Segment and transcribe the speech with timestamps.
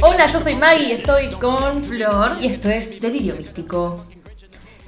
[0.00, 4.04] Hola, yo soy Maggie y estoy con Flor y esto es Delirio Místico.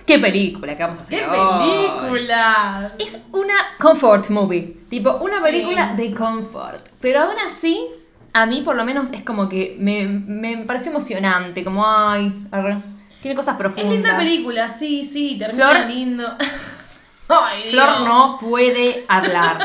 [0.04, 1.86] ¿Qué película que vamos a hacer ¡Qué hoy?
[2.10, 2.92] película!
[2.98, 5.42] Es una comfort movie, tipo una Sí.
[5.44, 6.80] película de comfort.
[7.00, 7.86] Pero aún así,
[8.32, 12.78] a mí por lo menos es como que me, me pareció emocionante, como ay, arre,
[13.22, 13.92] tiene cosas Es profundas.
[13.92, 16.36] linda película, sí, sí, termina Flor- lindo.
[17.28, 18.08] Ay, Flor Dios.
[18.08, 19.56] no puede hablar.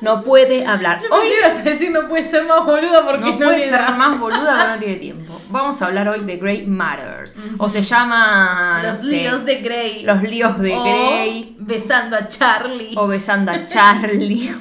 [0.00, 1.00] No puede hablar.
[1.02, 3.80] Yo Hoy ibas a decir no puede ser más boluda porque no, no, puede ser
[3.80, 3.90] da.
[3.90, 5.40] más boluda, pero no tiene tiempo.
[5.50, 7.34] Vamos a hablar hoy de Great Matters.
[7.58, 8.80] O se llama.
[8.82, 10.02] no Los sé, líos de Grey.
[10.04, 11.56] Los líos de O Grey.
[11.58, 12.94] Besando a Charlie.
[12.96, 14.54] O besando a Charlie.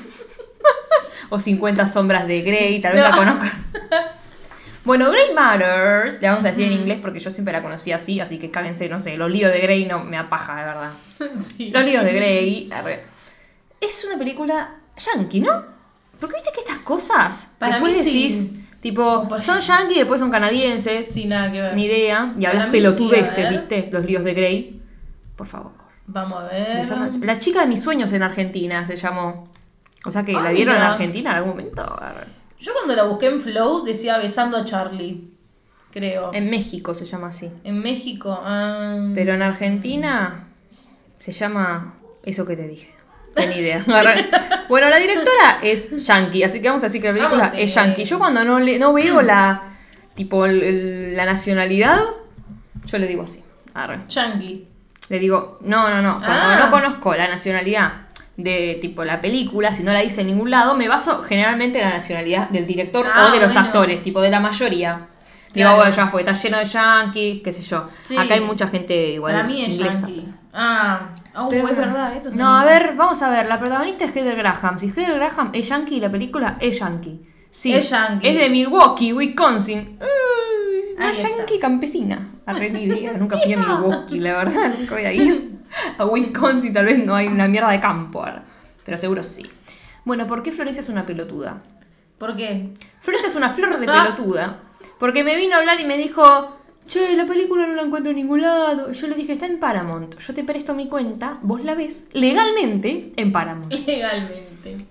[1.30, 3.10] o 50 sombras de Grey, tal vez No.
[3.10, 3.52] la conozca.
[4.84, 8.20] Bueno, Grey Matters, le vamos a decir en inglés porque yo siempre la conocí así,
[8.20, 10.90] así que cáguense, no sé, los líos de Grey no me apaja, de verdad.
[11.42, 11.70] Sí.
[11.72, 12.70] Los líos de Grey.
[12.74, 13.00] arre.
[13.82, 15.64] Es una película yankee, ¿no?
[16.20, 18.22] Porque viste que estas cosas, Para después mí sí.
[18.24, 21.76] decís, tipo, son yankee, después son canadienses, Sí, nada que ver.
[21.76, 23.52] ni idea, y hablas sí, pelotudeces, ver.
[23.54, 23.90] ¿viste?
[23.92, 24.82] Los líos de Grey.
[25.38, 25.72] Por favor.
[26.08, 26.86] Vamos a ver.
[27.22, 29.48] La chica de mis sueños en Argentina se llamó.
[30.06, 30.92] O sea que Ah, la dieron en mira.
[30.94, 31.84] Argentina en algún momento.
[32.60, 35.30] Yo cuando la busqué en Flow decía besando a Charlie.
[35.92, 36.30] Creo.
[36.34, 37.50] En, En México se llama así.
[37.64, 38.38] México.
[38.44, 38.98] ah.
[39.16, 40.49] Pero en Argentina
[41.20, 42.94] se llama eso que te dije.
[43.36, 43.84] Ten idea.
[44.70, 47.62] Bueno, la directora es yankee, así que vamos a decir que la película Vamos, sí.
[47.64, 48.06] es yankee.
[48.06, 49.64] Yo cuando no, le, no veo la
[50.14, 52.00] tipo el- el- la nacionalidad,
[52.86, 53.44] yo le digo así.
[53.74, 54.00] Arre.
[54.08, 54.68] Yankee.
[55.10, 56.18] Le digo, no, no, no.
[56.20, 56.60] Cuando Ah.
[56.60, 57.94] no conozco la nacionalidad
[58.38, 61.86] de tipo la película, si no la dice en ningún lado, me baso generalmente en
[61.88, 63.68] la nacionalidad del director Ah, o de los bueno.
[63.68, 65.08] actores, tipo de la mayoría.
[65.54, 65.76] Digo, Claro.
[65.78, 67.88] bueno, ya fue, está lleno de yankee, qué sé yo.
[68.04, 68.16] Sí.
[68.16, 69.34] Acá hay mucha gente igual.
[69.34, 70.02] Para mí es inglesa.
[70.08, 70.28] Yankee.
[70.54, 72.16] Ah, oh, Pero es verdad.
[72.16, 73.48] Esto es No, a ver, vamos a ver.
[73.48, 74.80] La protagonista es Heather Graham.
[74.80, 77.22] Si Heather Graham es yankee, la película es yankee.
[77.52, 78.28] Sí, Es yankee.
[78.28, 79.98] Es de Milwaukee, Wisconsin.
[80.98, 81.30] Una Ahí está.
[81.30, 82.30] yankee campesina.
[82.46, 83.14] Arre ni idea.
[83.14, 84.74] Nunca fui a Milwaukee, la verdad.
[84.78, 85.52] Nunca voy a ir
[85.98, 86.74] a Wisconsin.
[86.74, 88.26] Tal vez no hay una mierda de campo.
[88.84, 89.50] Pero seguro sí.
[90.06, 91.62] Bueno, ¿por qué Florencia es una pelotuda?
[92.18, 92.74] ¿Por qué?
[93.00, 94.04] Florencia es una flor de Ah.
[94.04, 94.60] pelotuda.
[95.00, 96.58] Porque me vino a hablar y me dijo,
[96.90, 98.92] che, la película no la encuentro en ningún lado.
[98.92, 100.18] Yo le dije, está en Paramount.
[100.18, 103.72] Yo te presto mi cuenta, vos la ves legalmente en Paramount.
[103.72, 104.86] Legalmente.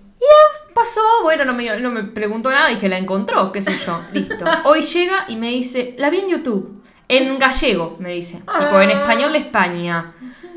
[0.73, 4.45] Pasó, bueno, no me, no me preguntó nada, dije, la encontró, qué sé yo, listo.
[4.63, 8.91] Hoy llega y me dice, la vi en YouTube, en gallego, me dice, tipo en
[8.91, 10.13] español de España.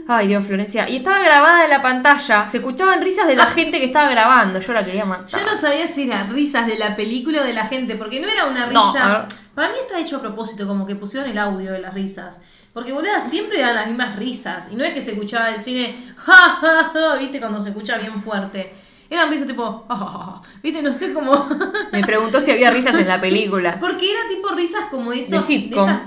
[0.08, 0.88] Ay, Dios, Florencia.
[0.88, 4.58] Y estaba grabada en la pantalla, se escuchaban risas de la gente que estaba grabando,
[4.60, 5.40] yo la quería matar.
[5.40, 8.28] Yo no sabía si eran risas de la película o de la gente, porque no
[8.28, 9.06] era una No, risa.
[9.06, 9.24] ver.
[9.54, 12.40] Para mí está hecho a propósito, como que pusieron el audio de las risas.
[12.72, 14.68] Porque, boluda, siempre eran las mismas risas.
[14.72, 17.98] Y no es que se escuchaba el cine, ja, ja, ja, viste, cuando se escucha
[17.98, 18.72] bien fuerte.
[19.10, 21.48] Eran risas tipo, ja, ja, ja, viste, no sé cómo.
[21.92, 23.78] Me preguntó si había risas en la Sí, película.
[23.78, 25.32] Porque era tipo risas como de esos.
[25.32, 26.00] De sitcom, esas-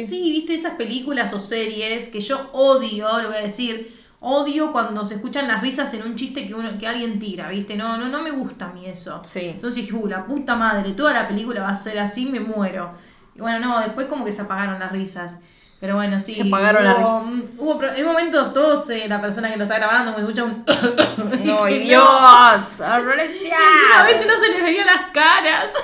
[0.00, 0.06] sí.
[0.06, 0.32] sí.
[0.32, 4.02] viste, esas películas o series que yo odio, lo voy a decir.
[4.26, 7.76] Odio cuando se escuchan las risas en un chiste que, uno, que alguien tira, ¿viste?
[7.76, 9.20] No, no, no me gusta a mí eso.
[9.24, 9.40] Sí.
[9.40, 12.92] Entonces dije, uh, la puta madre, toda la película va a ser así, me muero.
[13.34, 15.40] Y bueno, no, después como que se apagaron las risas.
[15.78, 16.32] Pero bueno, sí.
[16.32, 19.58] Se apagaron las hubo, mm, Hubo, pro- en un momento todos, eh, la persona que
[19.58, 20.64] lo está grabando, me escucha un...
[21.44, 25.74] No, Dije, Dios, a veces no se les veía las caras.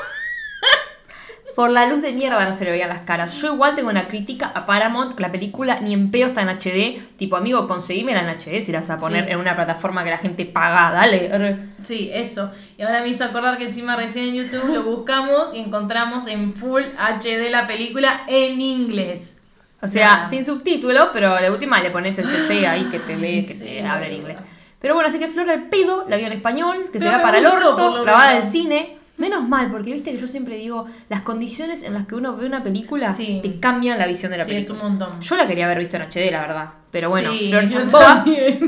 [1.56, 3.34] Por la luz de mierda no se le veían las caras.
[3.40, 7.00] Yo igual tengo una crítica a Paramount, la película ni en peo está en HD.
[7.16, 9.30] Tipo, amigo, conseguímela en HD si la vas a poner Sí.
[9.32, 10.92] en una plataforma que la gente paga.
[10.92, 11.58] Dale.
[11.82, 12.52] Sí, eso.
[12.78, 16.54] Y ahora me hizo acordar que encima recién en YouTube lo buscamos y encontramos en
[16.54, 19.38] Full HD la película en inglés.
[19.82, 23.44] O sea, sin subtítulos, pero de última le pones el CC ahí que te lee,
[23.46, 24.38] que Sí, te habla en inglés.
[24.78, 27.18] Pero bueno, así que Flora el pedo, la vio en español, que se Pero va
[27.18, 28.96] me para el orto, grabada del cine.
[29.20, 32.46] Menos mal, porque viste que yo siempre digo, las condiciones en las que uno ve
[32.46, 33.40] una película Sí.
[33.42, 34.88] te cambian la visión de la Sí, es película.
[34.88, 35.20] un montón.
[35.20, 36.70] Yo la quería haber visto en HD, la verdad.
[36.90, 37.68] Pero bueno, Sí, Flor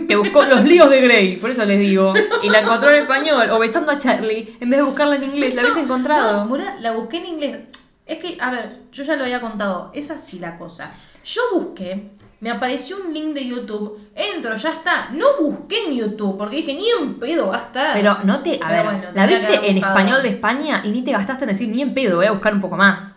[0.07, 2.13] que buscó los líos de Grey, por eso les digo.
[2.43, 5.55] Y la encontró en español, o besando a Charlie, en vez de buscarla en inglés,
[5.55, 6.45] la habéis encontrado.
[6.45, 7.65] No, la busqué en inglés.
[8.07, 9.91] Es que, a ver, yo ya lo había contado.
[9.95, 10.93] Es así la cosa.
[11.25, 12.11] Yo busqué,
[12.43, 14.01] me apareció un link de YouTube.
[14.17, 15.11] Entro, ya está.
[15.13, 17.95] No busqué en YouTube porque dije, ni en pedo va a estar.
[17.95, 18.57] Pero no te.
[18.57, 21.51] A Pero ver, bueno, la viste en español de España y ni te gastaste en
[21.51, 23.15] decir ni en pedo, voy a buscar un poco más.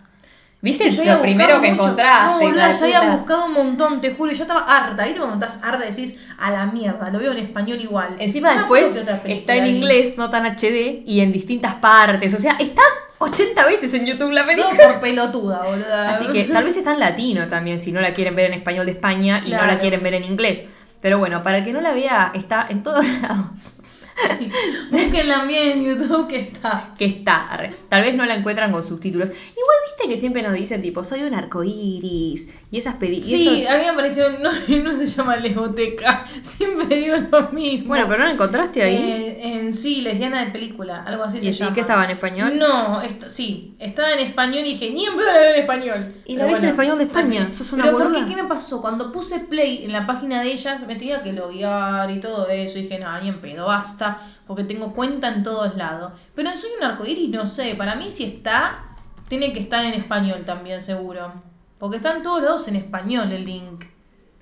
[0.66, 0.90] ¿Viste?
[0.90, 1.84] Yo había lo primero que mucho.
[1.84, 2.44] encontraste.
[2.44, 4.32] No, de ya había buscado un montón, te juro.
[4.32, 5.04] y Yo estaba harta.
[5.06, 7.12] ¿Viste cuando estás harta decís a la mierda?
[7.12, 8.16] Lo veo en español igual.
[8.18, 12.34] Encima No después está en inglés, no tan HD, y en distintas partes.
[12.34, 12.82] O sea, está
[13.20, 14.88] 80 veces en YouTube la Todo película.
[14.94, 16.10] por pelotuda, boluda.
[16.10, 18.88] Así que tal vez está en latino también, si no la quieren ver en español
[18.88, 20.62] de España y no la quieren ver en inglés.
[21.00, 23.76] Pero bueno, para el que no la vea, está en todos lados.
[24.38, 24.50] Sí.
[24.92, 26.94] Búsquenla bien en YouTube que está.
[26.98, 27.48] que está.
[27.48, 27.74] arre.
[27.90, 29.30] Tal vez no la encuentran con subtítulos.
[29.30, 32.48] Igual viste que siempre nos dicen tipo, soy un arcoíris.
[32.72, 33.30] Y esas películas.
[33.30, 37.88] Sí, a mí me pareció, no, no se llama lesboteca, siempre digo lo mismo.
[37.90, 38.96] Bueno, pero no la encontraste ahí.
[38.96, 41.74] Eh, en sí, lesbiana de película, algo así ¿Y se así llama.
[41.74, 42.58] que estaba en español?
[42.58, 46.16] No, esto, sí, estaba en español y dije, ni en pedo la veo en español.
[46.26, 47.48] ¿Y la viste en español de España?
[47.50, 47.58] así.
[47.58, 48.12] Sos una Pero.
[48.28, 48.82] ¿Qué me pasó?
[48.82, 52.80] Cuando puse play en la página de ellas, me tenía que loguear y todo eso.
[52.80, 54.05] Y dije, no, ni en pedo, basta,
[54.48, 56.14] porque tengo cuenta en todos lados.
[56.36, 58.86] Pero en Soy un arcoíris, no sé, para mí si está,
[59.28, 61.32] tiene que estar en español también, seguro.
[61.80, 63.86] Porque están todos lados en español el link.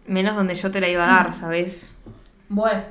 [0.05, 1.97] Menos donde yo te la iba a dar, ¿sabes?
[2.49, 2.83] Bueno.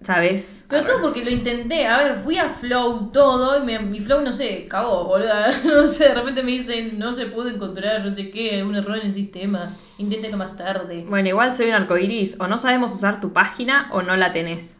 [0.00, 0.66] ¿Sabes?
[0.68, 1.86] Pero todo porque lo intenté.
[1.86, 5.28] A ver, fui a Flow todo y me- mi Flow, no sé, cagó, boludo.
[5.64, 8.96] No sé, de repente me dicen, no se pudo encontrar, no sé qué, un error
[8.98, 9.76] en el sistema.
[9.98, 11.04] Inténtelo más tarde.
[11.08, 12.36] Bueno, igual soy un arcoiris.
[12.40, 14.76] O no sabemos usar tu página o no la tenés.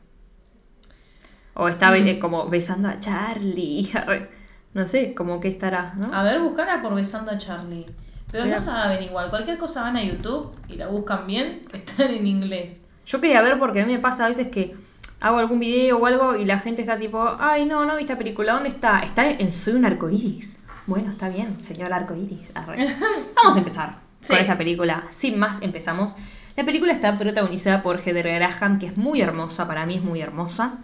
[1.55, 2.05] O está Mm.
[2.05, 3.91] be- como besando a Charlie.
[4.75, 6.15] No sé, como que estará, ¿no?
[6.15, 7.85] A ver, buscarla por Besando a Charlie.
[8.31, 8.57] Pero Mira.
[8.57, 12.27] no saben igual, cualquier cosa van a YouTube y la buscan bien, que están en
[12.27, 12.81] inglés.
[13.05, 14.75] Yo quería ver porque a mí me pasa a veces que
[15.21, 18.17] hago algún video o algo y la gente está tipo, ay, no, no vi esta
[18.17, 19.01] película, ¿dónde está?
[19.01, 20.61] Está en Soy un arcoiris.
[20.87, 22.51] Bueno, está bien, señor arcoiris.
[22.57, 22.97] Arre.
[23.37, 24.33] Vamos a empezar Sí.
[24.33, 25.05] con esta película.
[25.11, 26.17] Sin más, empezamos.
[26.57, 30.21] La película está protagonizada por Heather Graham, que es muy hermosa, para mí es muy
[30.21, 30.75] hermosa.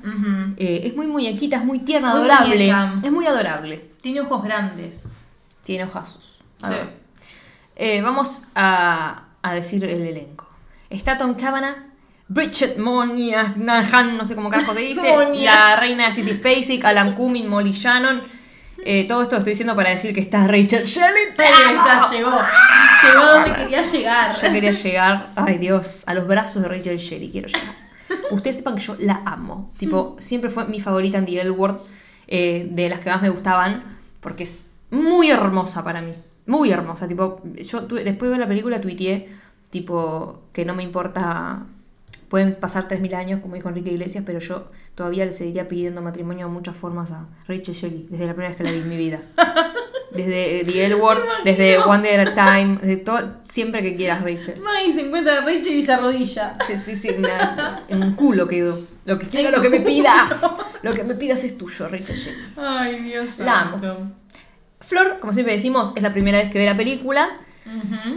[0.57, 2.57] Eh, es muy muñequita, es muy tierna, Muy adorable.
[2.57, 2.95] muñeca.
[3.03, 3.91] Es muy adorable.
[4.01, 5.07] Tiene ojos grandes.
[5.65, 6.39] Tiene ojazos.
[6.63, 6.73] A Sí.
[6.75, 6.99] ver.
[7.77, 10.49] Eh, vamos a, a decir el elenco.
[10.91, 11.77] Está Tom Cavanagh,
[12.29, 13.55] Bridget Moynihan,
[14.17, 18.23] no sé cómo carajo se dice, la reina de Sissy Spacek, Alan Cumming, Molly Shannon.
[18.85, 21.25] Eh, todo esto lo estoy diciendo para decir que está Rachel Shelley.
[21.31, 22.31] Está, llegó.
[23.03, 24.35] Llegó donde quería llegar.
[24.35, 27.75] Yo quería llegar, ay Dios, a los brazos de Rachel Shelley, quiero llegar.
[28.31, 29.73] Ustedes sepan que yo la amo.
[29.79, 31.79] Tipo, siempre fue mi favorita en The L Word,
[32.27, 36.15] eh, de las que más me gustaban, porque es muy hermosa para mí.
[36.47, 37.07] Muy hermosa.
[37.07, 39.29] Tipo, yo después de ver la película tuiteé,
[39.71, 41.67] tipo, que no me importa.
[42.29, 46.47] Pueden pasar 3.000 años, como dijo Enrique Iglesias, pero yo todavía le seguiría pidiendo matrimonio
[46.47, 48.97] de muchas formas a Rachel Shelley, desde la primera vez que la vi en mi
[48.97, 49.23] vida.
[50.11, 53.95] Desde eh, The L Word, desde One Day at a Time, de todo, siempre que
[53.95, 54.59] quieras, Rachel.
[54.59, 56.57] Maggie se encuentra a Rachel y se arrodilla.
[56.67, 57.11] Sí, sí, sí,
[57.89, 58.81] en un culo quedó.
[59.05, 60.57] Lo que quiero, lo que me pidas.
[60.81, 62.45] Lo que me pidas es tuyo, Rachel Shelley.
[62.57, 64.11] Ay, Dios La amo.
[64.81, 67.29] Flor, como siempre decimos, es la primera vez que ve la película.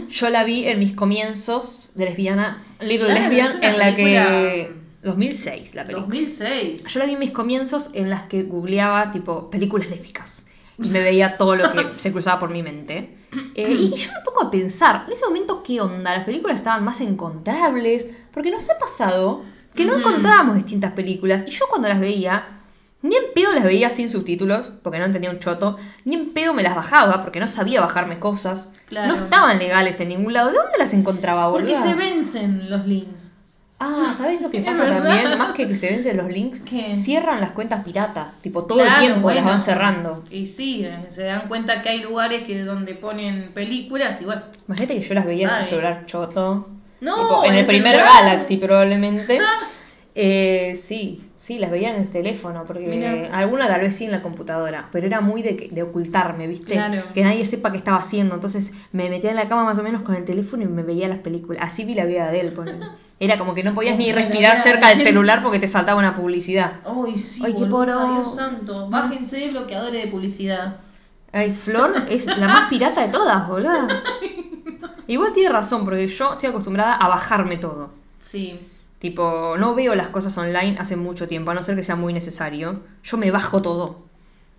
[0.08, 4.02] Yo la vi en mis comienzos de lesbiana, Little Claro, Lesbian, en la que...
[4.04, 6.06] película- 2006, la película.
[6.06, 6.86] 2006.
[6.86, 10.46] Yo la vi en mis comienzos en las que googleaba, tipo, películas lésbicas.
[10.78, 13.16] Y me veía todo lo que se cruzaba por mi mente.
[13.54, 16.14] Eh, y yo me pongo a pensar, en ese momento, ¿qué onda?
[16.14, 18.06] Las películas estaban más encontrables.
[18.32, 19.42] Porque nos ha pasado
[19.74, 21.44] que no encontrábamos distintas películas.
[21.48, 22.60] Y yo cuando las veía,
[23.02, 25.76] ni en pedo las veía sin subtítulos, porque no entendía un choto.
[26.04, 28.68] Ni en pedo me las bajaba, porque no sabía bajarme cosas.
[28.86, 29.08] Claro.
[29.08, 30.50] No estaban legales en ningún lado.
[30.50, 31.72] ¿De dónde las encontraba, boludo?
[31.72, 33.34] Porque se vencen los links.
[33.84, 35.36] Ah, ¿sabes lo que pasa también?
[35.36, 36.92] Más que que se vencen los links, ¿Qué?
[36.92, 38.40] cierran las cuentas piratas.
[38.40, 40.22] Tipo, todo Claro, el tiempo las van cerrando.
[40.30, 44.42] Y sí, se dan cuenta que hay lugares que donde ponen películas y bueno.
[44.68, 46.68] Imagínate que yo las veía en el celular choto.
[47.00, 48.22] No, Tipo, en en el primer celular.
[48.24, 49.40] Galaxy probablemente.
[50.14, 54.20] Eh, sí, sí, las veía en el teléfono, porque alguna tal vez sí en la
[54.20, 56.74] computadora, pero era muy de, de ocultarme, ¿viste?
[56.74, 57.02] Claro.
[57.14, 60.02] Que nadie sepa qué estaba haciendo, entonces me metía en la cama más o menos
[60.02, 61.64] con el teléfono y me veía las películas.
[61.64, 62.54] Así vi la vida de él.
[63.20, 66.14] Era como que no podías ni respirar cerca de del celular porque te saltaba una
[66.14, 66.80] publicidad.
[66.84, 68.14] Ay, sí, Ay, qué poro.
[68.14, 68.90] Dios santo.
[68.90, 70.76] Bájense bloqueadores de publicidad.
[71.32, 73.88] Ay, Flor es la más pirata de todas, boludo.
[75.06, 77.90] Igual tiene razón, porque yo estoy acostumbrada a bajarme todo.
[78.18, 78.60] Sí.
[79.02, 82.12] Tipo, no veo las cosas online hace mucho tiempo, a no ser que sea muy
[82.12, 82.82] necesario.
[83.02, 84.04] Yo me bajo todo.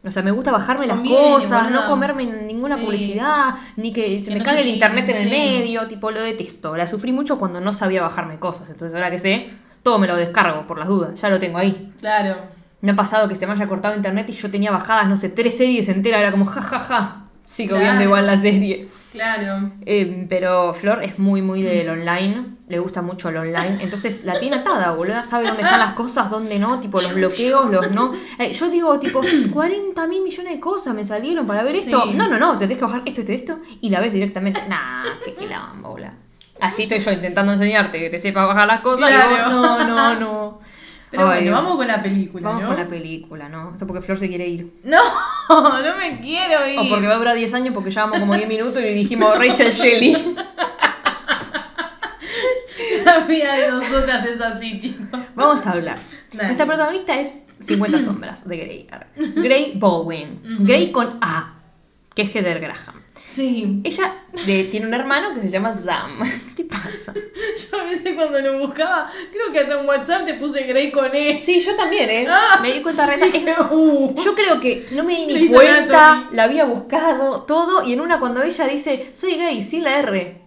[0.05, 2.83] O sea, me gusta bajarme las Conviene, cosas, no comerme ninguna Sí.
[2.83, 6.12] publicidad, ni que se Que me no cague el te- internet en el medio, tipo,
[6.12, 6.75] lo detesto.
[6.75, 8.69] La sufrí mucho cuando no sabía bajarme cosas.
[8.69, 9.50] Entonces, ahora que sé,
[9.81, 11.93] todo me lo descargo por las dudas, ya lo tengo ahí.
[12.01, 12.35] Claro.
[12.81, 15.29] Me ha pasado que se me haya cortado internet y yo tenía bajadas, no sé,
[15.29, 16.79] tres series enteras, era como jajaja.
[16.79, 17.19] Ja, ja.
[17.45, 17.83] Sigo Claro.
[17.85, 18.89] viendo igual la serie.
[19.13, 19.72] Claro.
[19.86, 22.55] Eh, pero Flor es muy, muy del online.
[22.67, 23.77] Le gusta mucho el online.
[23.79, 25.24] Entonces la tiene atada, boluda.
[25.24, 26.79] Sabe dónde están las cosas, dónde no.
[26.79, 28.12] Tipo los bloqueos, los no.
[28.39, 29.22] Eh, yo digo, tipo,
[29.53, 32.05] 40 mil millones de cosas me salieron para ver esto.
[32.08, 32.53] No, no, no.
[32.53, 33.60] Te tenés que bajar esto, esto, esto.
[33.82, 34.62] Y la ves directamente.
[34.67, 36.15] Nah, qué quilombo, boluda.
[36.60, 39.12] Así estoy yo intentando enseñarte que te sepa bajar las cosas.
[39.12, 40.60] y vos, no, no, no.
[41.13, 41.53] Pero Ay, bueno, Dios.
[41.62, 42.67] vamos con la película, Vamos ¿no?
[42.70, 43.72] con la película, ¿no?
[43.74, 44.74] Esto porque Flor se quiere ir.
[44.84, 44.98] No,
[45.48, 46.79] no me quiero ir.
[46.79, 49.38] O porque va a durar 10 años porque llevamos como 10 minutos y le dijimos
[49.38, 50.36] Rachel Shelley.
[53.05, 55.20] La vida de nosotras es así, chicos.
[55.36, 56.00] Vamos a hablar.
[56.32, 56.46] Dale.
[56.46, 58.88] Nuestra protagonista es 50 sombras de Grey.
[59.36, 60.39] Grey Baldwin.
[60.62, 61.53] Grey con A,
[62.15, 63.02] que es Heather Graham.
[63.25, 63.82] Sí.
[63.84, 66.20] Ella eh, tiene un hermano que se llama Sam.
[66.56, 67.13] ¿Qué te pasa?
[67.72, 71.10] Yo a veces cuando lo buscaba, creo que hasta en WhatsApp te puse Grey con
[71.13, 71.39] E.
[71.39, 72.27] Sí, yo también, ¿eh?
[72.30, 72.60] Ah.
[72.62, 73.32] me di cuenta re tarde.
[73.32, 74.15] Dije, uh.
[74.24, 78.20] Yo creo que no me di ni cuenta, la había buscado, todo, y en una
[78.20, 80.42] cuando ella dice, soy gay, sin la R.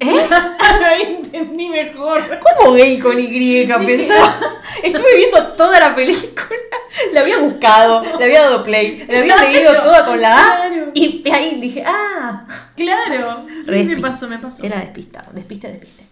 [0.00, 0.28] ¿Eh?
[1.06, 2.20] Entendí mejor.
[2.56, 3.66] ¿Cómo gay con Y?
[3.66, 4.38] Pensaba.
[4.82, 6.58] Estuve viendo toda la película.
[7.12, 10.56] La había buscado, le había dado play, la había Claro, leído toda con la A.
[10.68, 10.90] claro.
[10.94, 12.44] Y ahí dije, ah.
[12.74, 13.46] Claro.
[13.64, 14.64] Sí, me pasó, me pasó.
[14.64, 16.04] Era despistado, despiste, despiste.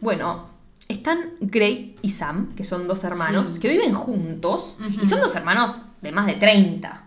[0.00, 0.48] Bueno,
[0.88, 3.60] están Gray y Sam, que son dos hermanos, Sí.
[3.60, 7.04] que viven juntos, y son dos hermanos de más de 30.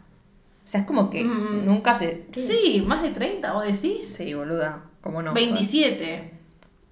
[0.63, 2.27] O sea, es como que nunca se...
[2.32, 4.15] Sí, más de 30, ¿vos decís?
[4.18, 5.34] Sí, boluda, ¿cómo no?
[5.34, 6.32] 27.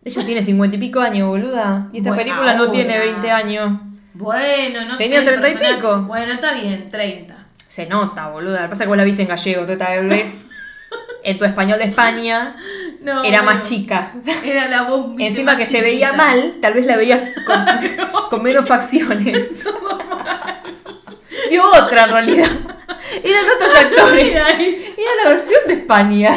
[0.06, 1.90] Ella tiene 50 y pico años, boluda.
[1.92, 3.72] Y esta Bueno, película no tiene 20 años.
[4.14, 5.34] Bueno, no Tenía sé.
[5.34, 6.02] el 30 y pico.
[6.04, 7.36] Bueno, está bien, 30.
[7.68, 8.58] Se nota, boluda.
[8.62, 10.46] Lo que pasa es que vos la viste en gallego, tú tal vez.
[11.26, 12.56] En tu español de España
[13.02, 13.46] No, era no.
[13.46, 14.12] más chica.
[14.44, 17.66] Era la voz viste, Encima que se veía mal, tal vez la veías con,
[18.30, 19.64] con menos facciones.
[21.50, 22.50] Dio otra en realidad.
[23.24, 24.24] Eran otros actores.
[24.26, 24.94] Mira, ahí.
[24.98, 26.34] Era la versión de España.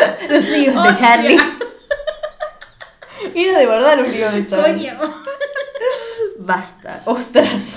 [0.28, 0.94] Los líos de.
[0.94, 1.36] Charlie.
[3.34, 4.88] Era de verdad los líos de Charlie.
[4.90, 5.22] Coño.
[6.38, 7.02] Basta.
[7.06, 7.76] Ostras.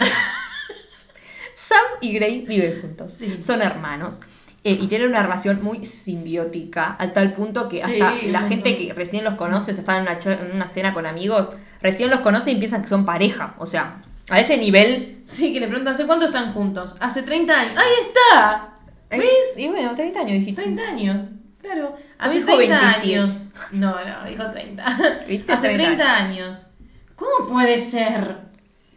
[1.54, 3.14] Sam y Gray viven juntos.
[3.14, 3.42] Sí.
[3.42, 4.20] Son hermanos.
[4.64, 8.94] eh, y tienen una relación muy simbiótica, al tal punto que hasta la gente que
[8.94, 10.18] recién los conoce, o sea, están en una,
[10.48, 11.50] en una cena con amigos,
[11.82, 13.56] recién los conoce y piensan que son pareja.
[13.60, 15.22] O sea, a ese nivel.
[15.24, 16.96] Sí, que le preguntan, ¿hace cuánto están juntos?
[17.00, 17.78] Hace 30 años.
[17.78, 18.74] ¡Ahí está!
[19.12, 19.58] ¿Ves?
[19.58, 20.64] Y bueno, 30 años dijiste.
[20.64, 21.22] 30 años.
[21.66, 21.96] Claro.
[22.20, 23.16] Hace dijo 30 27.
[23.20, 23.44] años.
[23.72, 25.00] No, no, dijo 30.
[25.28, 25.52] ¿Viste?
[25.52, 26.68] Hace 30 30 años.
[27.16, 28.38] ¿Cómo puede ser?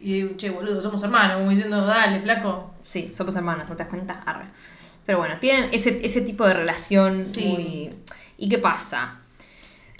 [0.00, 2.74] Y, che, boludo, somos hermanos, como diciendo, dale, flaco.
[2.82, 4.22] Sí, somos hermanas, ¿no te das cuenta?
[4.26, 4.46] Arre.
[5.06, 7.44] Pero bueno, tienen ese, ese tipo de relación Sí.
[7.46, 7.90] muy...
[8.36, 9.20] ¿Y qué pasa?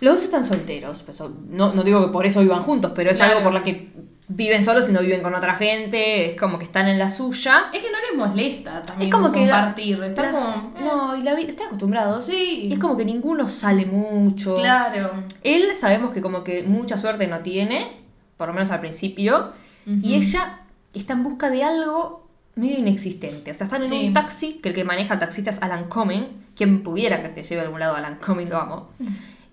[0.00, 3.16] Los dos están solteros, pues, no, no digo que por eso vivan juntos, pero es
[3.18, 3.32] Claro.
[3.38, 3.90] algo por la que
[4.28, 7.70] viven solos y no viven con otra gente, es como que están en la suya.
[7.72, 10.02] Es que no les molesta también Es como que la- compartir.
[10.04, 10.72] Están la- como.
[10.78, 12.26] eh, No, y la están acostumbrados.
[12.26, 12.66] Sí.
[12.68, 14.56] Y es como que ninguno sale mucho.
[14.56, 15.10] Claro.
[15.42, 17.96] Él sabemos que como que mucha suerte no tiene,
[18.36, 19.52] por lo menos al principio,
[19.86, 20.60] y ella
[20.92, 23.50] está en busca de algo medio inexistente.
[23.50, 24.06] O sea, están en Sí.
[24.08, 27.42] un taxi, que el que maneja el taxista es Alan Cumming, quien pudiera que te
[27.42, 28.88] lleve a algún lado Alan Cumming, lo amo.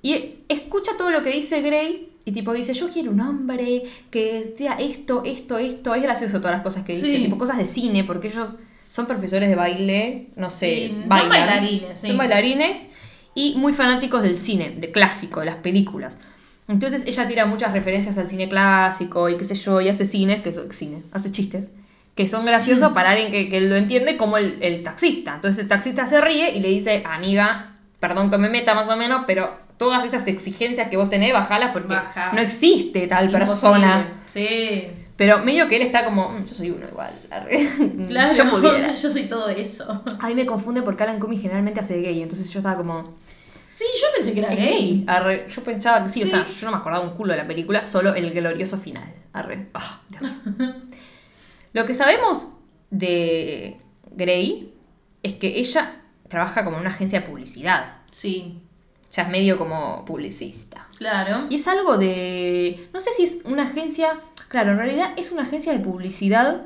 [0.01, 4.53] Y escucha todo lo que dice Gray y tipo dice, yo quiero un hombre que
[4.57, 5.93] sea esto, esto, esto.
[5.93, 7.23] Es gracioso todas las cosas que dice, Sí.
[7.23, 8.55] tipo cosas de cine, porque ellos
[8.87, 12.07] son profesores de baile, no sé, Sí, son bailarines, sí.
[12.07, 12.89] Son bailarines
[13.35, 16.17] y muy fanáticos del cine, de clásico, de las películas.
[16.67, 20.41] Entonces ella tira muchas referencias al cine clásico y qué sé yo, y hace cines,
[20.41, 21.67] que son, cine, hace chistes,
[22.15, 25.35] que son graciosos para alguien que, que lo entiende como el, el taxista.
[25.35, 28.95] Entonces el taxista se ríe y le dice, amiga, perdón que me meta más o
[28.97, 31.95] menos, pero todas esas exigencias que vos tenés, bajalas porque
[32.33, 33.39] no existe tal Imposible.
[33.45, 34.13] persona.
[34.25, 34.87] Sí.
[35.17, 37.11] Pero medio que él está como, "Mm, yo soy uno igual.
[37.29, 37.69] arre.
[38.09, 38.33] Claro.
[38.35, 38.93] Yo pudiera.
[39.01, 40.03] Yo soy todo eso.
[40.19, 43.13] A mí me confunde porque Alan Cumming generalmente hace gay, entonces yo estaba como...
[43.69, 44.57] Sí, yo pensé que era gay.
[44.57, 45.03] gay.
[45.07, 47.47] Arre, yo pensaba que sí, o sea, yo no me acordaba un culo de la
[47.47, 49.13] película, solo el glorioso final.
[49.33, 49.57] Arre.
[49.57, 50.73] Mío.
[51.73, 52.47] Lo que sabemos
[52.89, 53.77] de
[54.11, 54.73] Grey
[55.23, 57.97] es que ella trabaja como en una agencia de publicidad.
[58.11, 58.61] Sí,
[59.11, 60.87] Ya es medio como publicista.
[60.97, 61.47] claro.
[61.49, 62.89] Y es algo de.
[62.93, 64.19] No sé si es una agencia.
[64.49, 66.61] Claro, en realidad es una agencia de publicidad.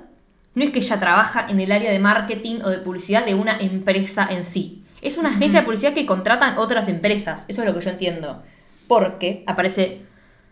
[0.55, 3.57] No es que ella trabaja en el área de marketing o de publicidad de una
[3.57, 4.83] empresa en sí.
[5.01, 7.45] Es una agencia de publicidad que contratan otras empresas.
[7.47, 8.41] Eso es lo que yo entiendo.
[8.87, 10.01] Porque aparece.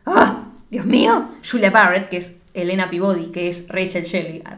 [0.06, 0.44] ¡Ah!
[0.70, 1.30] Dios mío.
[1.50, 4.44] Julia Barrett, que es Elena Peabody, que es Rachel Shelley.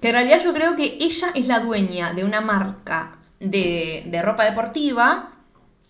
[0.00, 4.22] Que en realidad yo creo que ella es la dueña de una marca de, de
[4.22, 5.32] ropa deportiva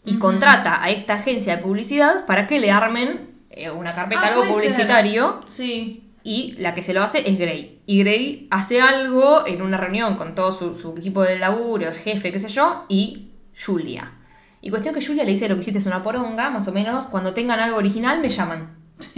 [0.09, 4.29] y contrata a esta agencia de publicidad para que le armen eh, una carpeta, Ah,
[4.29, 5.41] algo publicitario.
[5.47, 6.05] Sí.
[6.25, 7.81] Y la que se lo hace es Grey.
[7.87, 11.95] Y Grey hace algo en una reunión con todo su, su equipo de laburo, el
[11.95, 13.31] jefe, qué sé yo, y
[13.65, 14.13] Julia.
[14.61, 17.07] Y cuestión que Julia le dice lo que hiciste es una poronga, más o menos,
[17.07, 18.77] cuando tengan algo original me llaman.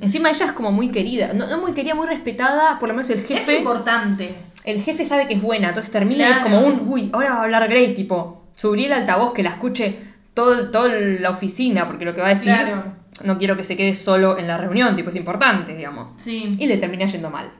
[0.00, 3.10] Encima ella es como muy querida, no, no muy querida, muy respetada, por lo menos
[3.10, 4.34] el Es jefe importante.
[4.64, 7.40] el jefe sabe que es buena, entonces termina y es como un, uy, ahora va
[7.40, 9.98] a hablar Grey, tipo, subir el altavoz que la escuche
[10.44, 12.94] todo, toda la oficina, porque lo que va a decir, Claro.
[13.24, 16.08] no quiero que se quede solo en la reunión, tipo, es importante, digamos.
[16.16, 16.52] Sí.
[16.58, 17.50] Y le termina yendo mal.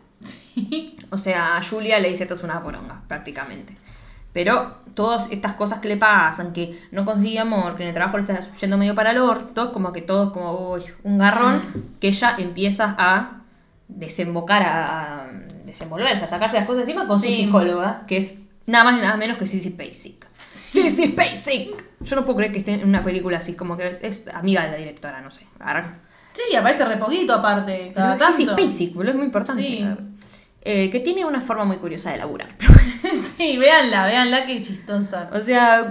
[1.11, 3.75] O sea, Julia le dice esto es una poronga, prácticamente.
[4.33, 8.17] Pero todas estas cosas que le pasan, que no consigue amor, que en el trabajo
[8.17, 11.19] le está yendo medio para el orto, es como que todo es como uy, un
[11.19, 11.63] garrón
[12.01, 13.41] que ella empieza a
[13.89, 15.27] desembocar, a, a
[15.67, 17.33] desenvolverse, a sacarse las cosas encima con su Sí.
[17.45, 19.71] psicóloga, que es nada más y nada menos que Sissy
[20.50, 20.90] Spacek.
[20.90, 21.85] Sissy Spacek.
[22.00, 24.64] Yo no puedo creer que esté en una película así, como que es, es amiga
[24.64, 25.47] de la directora, no sé.
[25.59, 25.85] Arre.
[26.33, 27.92] Sí, aparece re poquito aparte.
[27.95, 28.52] Cada tanto.
[28.52, 29.62] Spacek, boludo, es muy importante.
[29.62, 29.85] Sí.
[30.62, 32.54] Eh, que tiene una forma muy curiosa de laburar.
[33.37, 35.30] sí, véanla, véanla que chistosa.
[35.33, 35.90] O sea,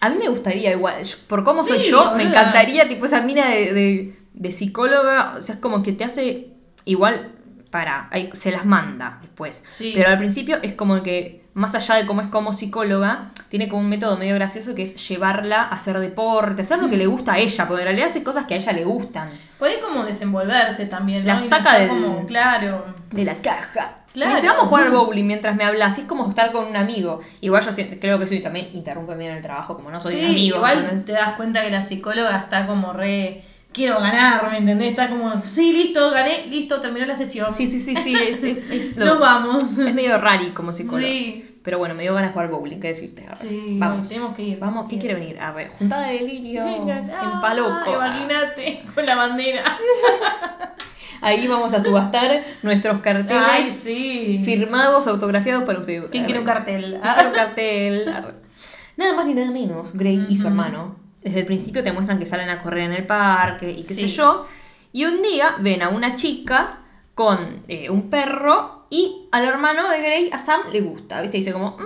[0.00, 0.96] a mí me gustaría igual,
[1.28, 5.40] por cómo soy Sí, yo, me encantaría, tipo, esa mina de, de- de psicóloga, o
[5.40, 6.48] sea, es como que te hace
[6.84, 7.32] igual
[7.70, 9.64] para, se las manda después.
[9.70, 9.92] Sí.
[9.94, 13.82] Pero al principio es como que, más allá de cómo es como psicóloga, tiene como
[13.82, 17.32] un método medio gracioso que es llevarla a hacer deporte, hacer lo que le gusta
[17.34, 19.28] a ella, porque en realidad hace cosas que a ella le gustan.
[19.58, 21.22] Puede como desenvolverse también.
[21.22, 21.26] ¿no?
[21.32, 22.84] La saca del- como, claro.
[23.10, 23.94] De la caja.
[24.12, 24.32] Claro.
[24.32, 25.98] Y dice, vamos a jugar al bowling mientras me hablas.
[25.98, 27.20] Y es como estar con un amigo.
[27.40, 30.20] Igual yo creo que soy también interrumpe medio en el trabajo, como no soy sí,
[30.24, 30.56] un amigo.
[30.56, 31.04] igual ¿entendés?
[31.04, 33.44] te das cuenta que la psicóloga está como re.
[33.70, 34.88] Quiero ganar, ¿me entendés?
[34.90, 37.54] Está como, sí, listo, gané, listo, terminó la sesión.
[37.54, 38.14] Sí, sí, sí, sí.
[38.18, 39.62] Es, es lo- Nos vamos.
[39.78, 41.06] es medio rari como psicólogo.
[41.06, 41.47] Sí.
[41.68, 43.26] Pero bueno, me dio ganas de jugar bowling, ¿qué decirte?
[43.26, 43.36] Arre.
[43.36, 44.08] Sí, vamos.
[44.08, 44.58] tenemos que ir.
[44.58, 45.38] Vamos, ¿quién quiere venir?
[45.38, 45.68] Arre.
[45.68, 46.62] Juntada de delirio.
[46.64, 47.94] Ah, en Paloco.
[47.94, 49.76] Imagínate, con la bandera.
[51.20, 54.40] Ahí vamos a subastar nuestros carteles Ay, sí.
[54.42, 56.04] firmados, autografiados para usted.
[56.10, 56.98] ¿Quién quiere un cartel?
[57.02, 58.08] ¿Quién quiere un cartel?
[58.08, 58.32] Arre.
[58.96, 60.96] Nada más ni nada menos, Gray y su hermano.
[61.22, 63.94] Desde el principio te muestran que salen a correr en el parque y qué sé
[63.94, 64.06] Sí.
[64.08, 64.46] yo.
[64.92, 66.78] Y un día ven a una chica
[67.14, 71.20] con eh, un perro y al hermano de Gray, a Sam, le gusta.
[71.22, 71.36] ¿Viste?
[71.38, 71.82] Dice como, "Mm,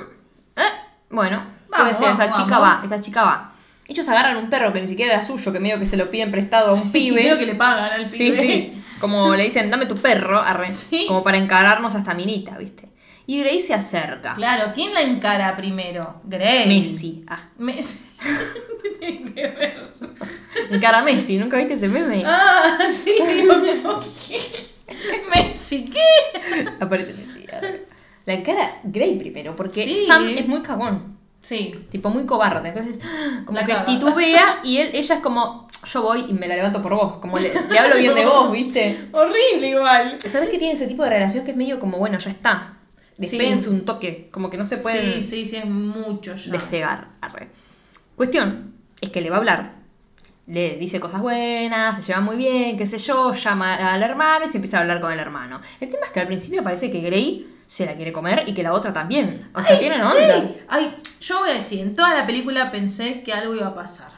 [0.56, 0.62] eh,
[1.11, 2.80] bueno, puede Vamos, ser, esa chica vamos".
[2.80, 3.52] va, esa chica va.
[3.88, 6.30] Ellos agarran un perro que ni siquiera era suyo, que medio que se lo piden
[6.30, 7.21] prestado a un pibe.
[7.23, 8.37] Creo que le pagan al Sí, pibe.
[8.37, 8.82] sí.
[9.00, 11.04] Como le dicen, dame tu perro, arre, Sí.
[11.09, 12.88] como para encararnos a esta minita, ¿viste?
[13.26, 14.35] Y Gray se acerca.
[14.35, 16.21] Claro, ¿quién la encara primero?
[16.25, 16.68] Grey.
[16.68, 17.25] Messi.
[17.28, 17.99] Ah, Messi.
[18.82, 19.82] ¿Qué tiene que ver?
[20.71, 22.23] encara a Messi, ¿nunca viste ese meme?
[22.25, 23.16] Ah, sí,
[23.64, 23.99] digo.
[25.80, 26.68] Messi, ¿qué?
[26.80, 27.14] Aparece
[27.52, 27.86] arre.
[28.24, 30.04] La encara Gray primero, porque Sí.
[30.06, 31.74] Sam es muy cagón, Sí.
[31.90, 32.68] tipo muy cobarde.
[32.68, 33.00] Entonces,
[33.44, 33.85] como La que caga.
[33.85, 37.38] titubea y él, ella es como, yo voy y me la levanto por vos, como
[37.38, 39.08] le, le hablo bien de vos, ¿viste?
[39.12, 40.18] Horrible igual.
[40.26, 42.74] ¿Sabes que tiene ese tipo de relación que es medio como, bueno, ya está?
[43.18, 43.37] Sí.
[43.38, 46.52] Despense un toque, como que no se puede Sí, sí, sí, es mucho ya.
[46.52, 47.08] despegar.
[47.20, 47.48] Arre.
[48.16, 49.82] Cuestión es que le va a hablar.
[50.46, 54.48] Le dice cosas buenas, se lleva muy bien, qué sé yo, llama al hermano y
[54.48, 55.61] se empieza a hablar con el hermano.
[55.81, 58.62] El tema es que al principio parece que Grey se la quiere comer y que
[58.62, 59.50] la otra también.
[59.55, 60.05] O sea, Ay, tienen sí.
[60.05, 60.50] onda.
[60.68, 64.11] Ay, yo voy a decir, en toda la película pensé que algo iba a pasar.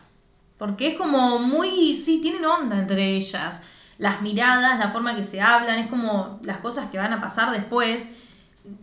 [0.56, 1.94] Porque es como muy.
[1.94, 3.62] Sí, tienen onda entre ellas.
[3.98, 7.52] Las miradas, la forma que se hablan, es como las cosas que van a pasar
[7.52, 8.16] después.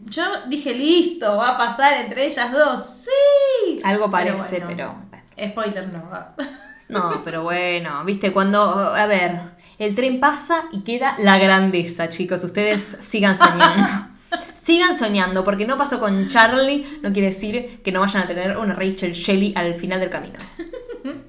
[0.06, 2.86] Yo dije, listo, va a pasar entre ellas dos.
[2.86, 3.82] ¡Sí!
[3.84, 5.02] Algo parece, bueno,
[5.36, 5.50] pero.
[5.50, 6.04] Spoiler no.
[6.92, 8.62] No, pero bueno, viste, cuando.
[8.62, 9.40] A ver,
[9.80, 12.44] el tren pasa y queda la grandeza, chicos.
[12.44, 13.90] Ustedes sigan soñando.
[14.54, 18.56] Sigan soñando, porque no pasó con Charlie, no quiere decir que no vayan a tener
[18.56, 20.36] una Rachel Shelley al final del camino.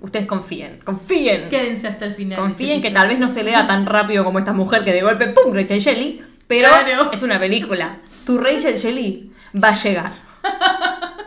[0.02, 1.48] Ustedes confíen, confíen.
[1.48, 2.36] Quédense hasta el final.
[2.38, 4.92] de Confíen este que tal vez no se lea tan rápido como esta mujer que
[4.92, 5.52] de golpe, ¡pum!
[5.52, 6.22] Rachel Shelley.
[6.46, 7.10] Pero Claro.
[7.10, 7.98] es una película.
[8.26, 10.12] Tu Rachel Shelley va a llegar.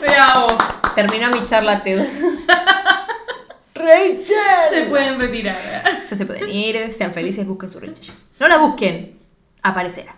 [0.00, 0.46] Bravo.
[0.94, 2.06] Terminó mi charla TED.
[3.82, 4.26] ¡Rachel!
[4.70, 5.54] Se pueden retirar.
[6.08, 8.14] Ya se pueden ir, sean felices, busquen su Rachel.
[8.40, 9.18] No la busquen,
[9.62, 10.14] aparecerá.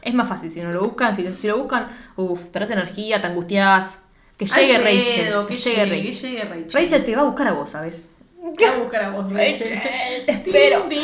[0.00, 1.14] Es más fácil si no lo buscan.
[1.14, 1.86] Si, si lo buscan,
[2.16, 4.00] uff, perdés energía, te angustias.
[4.36, 5.24] Que llegue Ay, Rachel.
[5.26, 6.02] pedo, que, que llegue llegue, Rachel.
[6.02, 6.72] que llegue Rachel.
[6.72, 8.08] Rachel te va a buscar a vos, ¿sabes?
[8.36, 9.80] Voy a buscar a vos, Rachel.
[10.26, 10.88] Te espero.
[10.88, 11.00] Soy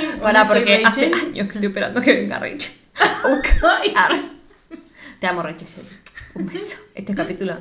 [0.49, 1.15] porque hace Rachel.
[1.15, 2.73] años que estoy esperando que venga Rachel.
[5.21, 5.69] Te amo, Rachel.
[6.35, 6.79] Un beso.
[6.95, 7.55] Este capítulo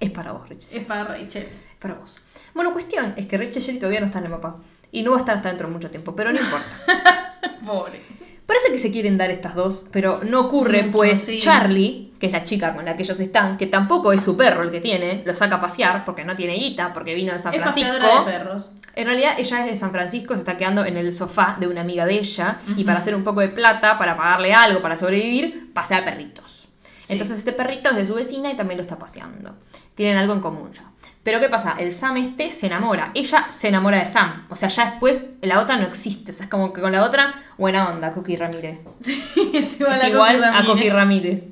[0.00, 0.80] es para vos, Rachel.
[0.80, 1.46] Es para Rachel.
[1.82, 2.20] Para vos.
[2.54, 4.56] Bueno, cuestión es que Rachel Shelley todavía no está en el mapa.
[4.92, 7.36] Y no va a estar hasta dentro de mucho tiempo, pero no importa.
[7.66, 8.00] Pobre.
[8.46, 11.38] Parece que se quieren dar estas dos, pero no ocurre, Mucho, pues sí.
[11.40, 14.62] Charlie, que es la chica con la que ellos están, que tampoco es su perro
[14.62, 17.54] el que tiene, lo saca a pasear porque no tiene guita, porque vino de San
[17.54, 17.92] Es Francisco.
[17.92, 18.70] paseadora de perros.
[18.94, 21.80] En realidad ella es de San Francisco, se está quedando en el sofá de una
[21.80, 25.72] amiga de ella y para hacer un poco de plata, para pagarle algo, para sobrevivir,
[25.72, 26.68] pasea perritos.
[27.04, 27.14] Sí.
[27.14, 29.56] Entonces este perrito es de su vecina y también lo está paseando.
[29.94, 30.91] Tienen algo en común ya.
[31.22, 31.76] Pero ¿qué pasa?
[31.78, 33.12] El Sam este se enamora.
[33.14, 34.46] Ella se enamora de Sam.
[34.50, 36.32] O sea, ya después la otra no existe.
[36.32, 38.78] O sea, es como que con la otra, buena onda, Cookie Ramírez.
[39.00, 39.22] Sí,
[39.54, 40.66] es igual, es a igual Coqui a Ramírez.
[40.66, 41.48] Cookie Ramírez.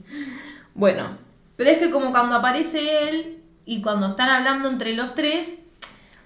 [0.74, 1.18] Bueno,
[1.56, 5.64] Pero es que como cuando aparece él y cuando están hablando entre los tres,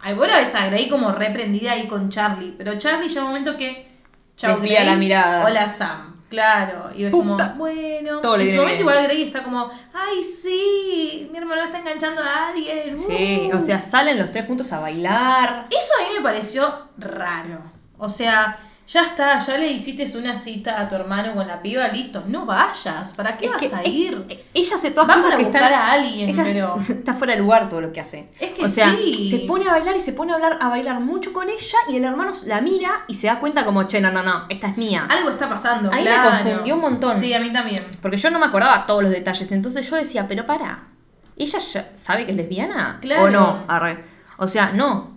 [0.04, 2.54] la ves a Grey como reprendida ahí con Charlie.
[2.56, 3.92] Pero Charlie llega un momento que...
[4.36, 5.44] Chau, Grey, la mirada.
[5.44, 6.13] Hola Sam.
[6.34, 8.20] Claro, y es como, bueno.
[8.20, 12.48] Todo en su momento igual Grey está como, ay, sí, mi hermano está enganchando a
[12.48, 12.98] alguien.
[12.98, 13.56] Sí, uh".
[13.56, 15.66] o sea, salen los tres juntos a bailar.
[15.70, 17.62] Eso a mí me pareció raro.
[17.98, 21.88] O sea, ya está, ya le hiciste una cita a tu hermano con la piba,
[21.88, 22.22] listo.
[22.26, 24.44] No vayas, ¿para qué Es vas que a es- ir?
[24.52, 27.32] ella hace todas Va cosas para que buscar están a alguien, ella pero- está fuera
[27.34, 28.28] de lugar todo lo que hace.
[28.38, 29.28] Es que o sea, sí.
[29.30, 31.96] se pone a bailar y se pone a hablar a bailar mucho con ella y
[31.96, 34.76] el hermano la mira y se da cuenta como, "Che, no, no, no, esta es
[34.76, 35.88] mía." Algo está pasando.
[35.88, 36.30] A mí me claro.
[36.30, 37.14] confundió un montón.
[37.18, 37.86] Sí, a mí también.
[38.02, 40.88] Porque yo no me acordaba todos los detalles, entonces yo decía, "Pero para.
[41.36, 43.24] ¿Ella ya sabe que es lesbiana Claro.
[43.24, 44.04] o no?" Arre.
[44.36, 45.13] O sea, no.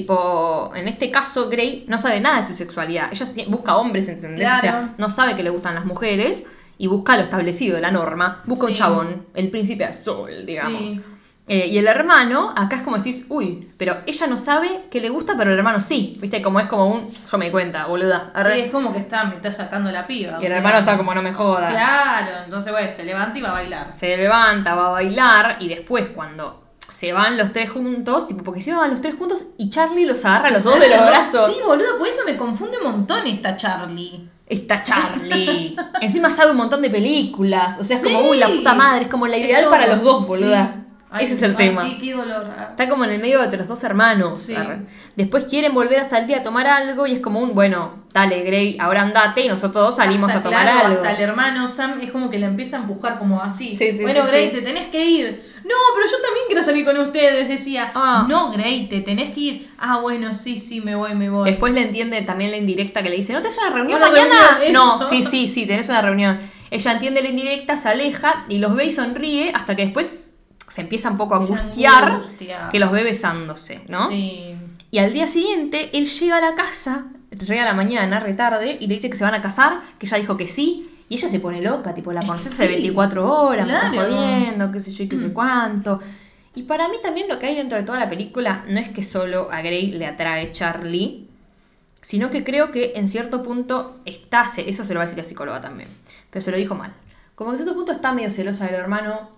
[0.00, 3.08] Tipo, en este caso, Grey no sabe nada de su sexualidad.
[3.10, 4.46] Ella busca hombres, ¿entendés?
[4.46, 4.88] O sea, Claro.
[4.98, 6.44] no sabe que le gustan las mujeres
[6.76, 8.42] y busca lo establecido, la norma.
[8.44, 10.90] Busca un chabón, el príncipe azul, digamos.
[10.90, 11.00] Sí.
[11.48, 15.08] Eh, y el hermano, acá es como decís, uy, pero ella no sabe que le
[15.08, 16.18] gusta, pero el hermano sí.
[16.20, 16.42] ¿Viste?
[16.42, 18.32] Como es como un, yo me di cuenta, boluda.
[18.34, 18.54] Arre.
[18.56, 20.32] Sí, es como que está, me está sacando la piba.
[20.42, 20.58] y el sea.
[20.58, 21.70] hermano está como, no me joda.
[21.70, 23.90] Claro, entonces, güey, se levanta y va a bailar.
[23.96, 28.62] Se levanta, va a bailar y después cuando se van los tres juntos, tipo, porque
[28.62, 31.52] se van los tres juntos y Charlie los agarra a los dos de los brazos.
[31.52, 34.28] Sí, boludo, por eso me confunde un montón esta Charlie.
[34.46, 35.76] Está Charlie.
[36.00, 37.78] Encima sabe un montón de películas.
[37.80, 40.26] O sea, es como, uy, la puta madre, es como la ideal para los dos,
[40.26, 40.74] boluda.
[40.74, 40.82] Sí.
[41.08, 41.82] Ay, Ese es el ay, tema.
[41.84, 42.50] Qué, qué dolor.
[42.70, 44.40] Está como en el medio de los dos hermanos.
[44.40, 44.56] Sí.
[45.14, 48.76] Después quieren volver a salir a tomar algo y es como un, bueno, dale, Grey,
[48.80, 50.96] ahora andate y nosotros dos salimos Hasta, a tomar claro, algo.
[50.96, 53.76] Hasta el hermano Sam es como que la empieza a empujar como así.
[53.76, 55.55] Sí, sí, bueno, sí, Grey, te tenés que ir.
[55.66, 57.90] No, pero yo también quiero salir con ustedes, decía.
[57.94, 58.24] Ah.
[58.28, 59.70] No, Grey, te tenés que ir.
[59.78, 61.50] Ah, bueno, sí, sí, me voy, me voy.
[61.50, 64.58] Después le entiende también la indirecta que le dice, ¿no tenés una reunión mañana?
[64.58, 66.38] reunión, no, sí, sí, sí, tenés una reunión.
[66.70, 70.34] Ella entiende la indirecta, se aleja y los ve y sonríe hasta que después
[70.68, 72.68] se empieza un poco a angustiar angustia.
[72.70, 74.08] que los ve besándose, ¿no?
[74.08, 74.54] Sí.
[74.90, 78.78] Y al día siguiente, él llega a la casa, re a la mañana, re tarde,
[78.80, 81.28] y le dice que se van a casar, que ella dijo que sí, y ella
[81.28, 83.88] se pone loca, tipo, la conoces hace sí, 24 horas, me está.
[83.90, 83.94] Mm.
[83.94, 86.00] jodiendo, qué sé yo y qué sé cuánto.
[86.54, 89.02] Y para mí también lo que hay dentro de toda la película no es que
[89.02, 91.28] solo a Grey le atrae Charlie,
[92.00, 95.24] sino que creo que en cierto punto está, eso se lo va a decir la
[95.24, 95.88] psicóloga también,
[96.30, 96.94] pero se lo dijo mal.
[97.34, 99.35] Como que en cierto punto está medio celosa del hermano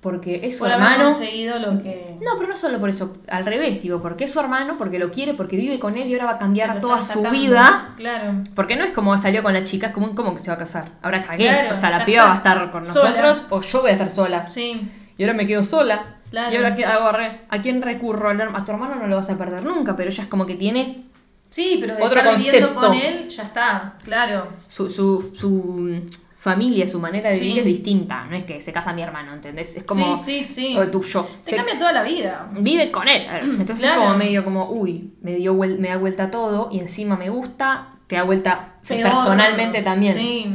[0.00, 1.04] porque es su Por hermano.
[1.06, 2.16] conseguido lo que.
[2.22, 5.10] No, pero no solo por eso, al revés, digo, porque es su hermano, porque lo
[5.10, 7.30] quiere, porque vive con él y ahora va a cambiar toda su sacando.
[7.30, 7.94] vida.
[7.96, 8.34] Claro.
[8.54, 10.54] Porque no es como salió con la chica, es como un como que se va
[10.54, 10.90] a casar.
[11.02, 11.48] Ahora cagué.
[11.48, 13.10] Claro, o sea, la piba va a estar con Sola.
[13.10, 14.46] nosotros o yo voy a estar sola.
[14.48, 14.80] Sí.
[15.16, 16.16] Y ahora me quedo sola.
[16.30, 16.52] Claro.
[16.52, 17.08] Y ahora qué hago?
[17.48, 18.30] ¿a quién recurro?
[18.30, 21.04] A tu hermano no lo vas a perder nunca, pero ella es como que tiene
[21.50, 22.88] Sí, pero de Otro estar viviendo concepto.
[22.88, 24.48] con él, ya está, claro.
[24.68, 26.02] su, su, su
[26.40, 27.42] familia, su manera de Sí.
[27.46, 28.24] vivir es distinta.
[28.26, 29.76] No es que se casa mi hermano, ¿entendés?
[29.76, 30.76] Es como sí, sí, sí.
[30.76, 31.26] o el tuyo.
[31.40, 32.48] Se Se- cambia toda la vida.
[32.52, 33.26] vive con él.
[33.42, 34.02] Entonces Claro.
[34.02, 37.88] es como medio como, uy, me dio me da vuelta todo y encima me gusta,
[38.06, 39.02] te da vuelta Peor.
[39.10, 40.14] personalmente también.
[40.14, 40.54] Sí.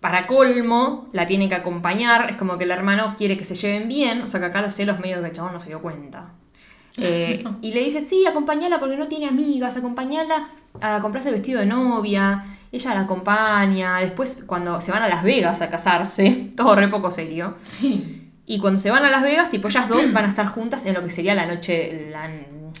[0.00, 3.88] Para colmo, la tiene que acompañar, es como que el hermano quiere que se lleven
[3.88, 6.32] bien, o sea que acá los celos medio que el chabón no se dio cuenta.
[6.98, 10.48] Eh, y le dice, sí, acompañala porque no tiene amigas, acompañala
[10.80, 15.22] a comprarse el vestido de novia, ella la acompaña, después cuando se van a Las
[15.22, 18.30] Vegas a casarse, todo re poco serio, Sí.
[18.46, 20.94] y cuando se van a Las Vegas, tipo, ellas dos van a estar juntas en
[20.94, 22.30] lo que sería la noche, la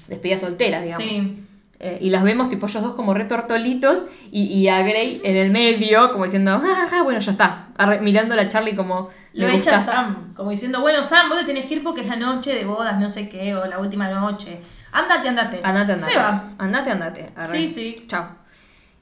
[0.08, 1.04] despedida soltera, digamos.
[1.06, 1.43] Sí.
[1.86, 5.50] Eh, y las vemos, tipo, ellos dos como retortolitos y, y a Grey en el
[5.50, 7.66] medio, como diciendo, ah, ah, bueno, ya está.
[7.76, 9.78] Arre- mirando a Charlie como, Lo echa gusta.
[9.92, 12.64] Sam, como diciendo, bueno, Sam, vos te tenés que ir porque es la noche de
[12.64, 14.60] bodas, no sé qué, o la última noche.
[14.92, 15.60] Ándate, ándate.
[15.62, 16.00] Andate, andate.
[16.12, 16.44] Se va.
[16.56, 17.32] Andate, andate.
[17.36, 17.46] Arre.
[17.48, 18.04] Sí, sí.
[18.08, 18.28] Chao.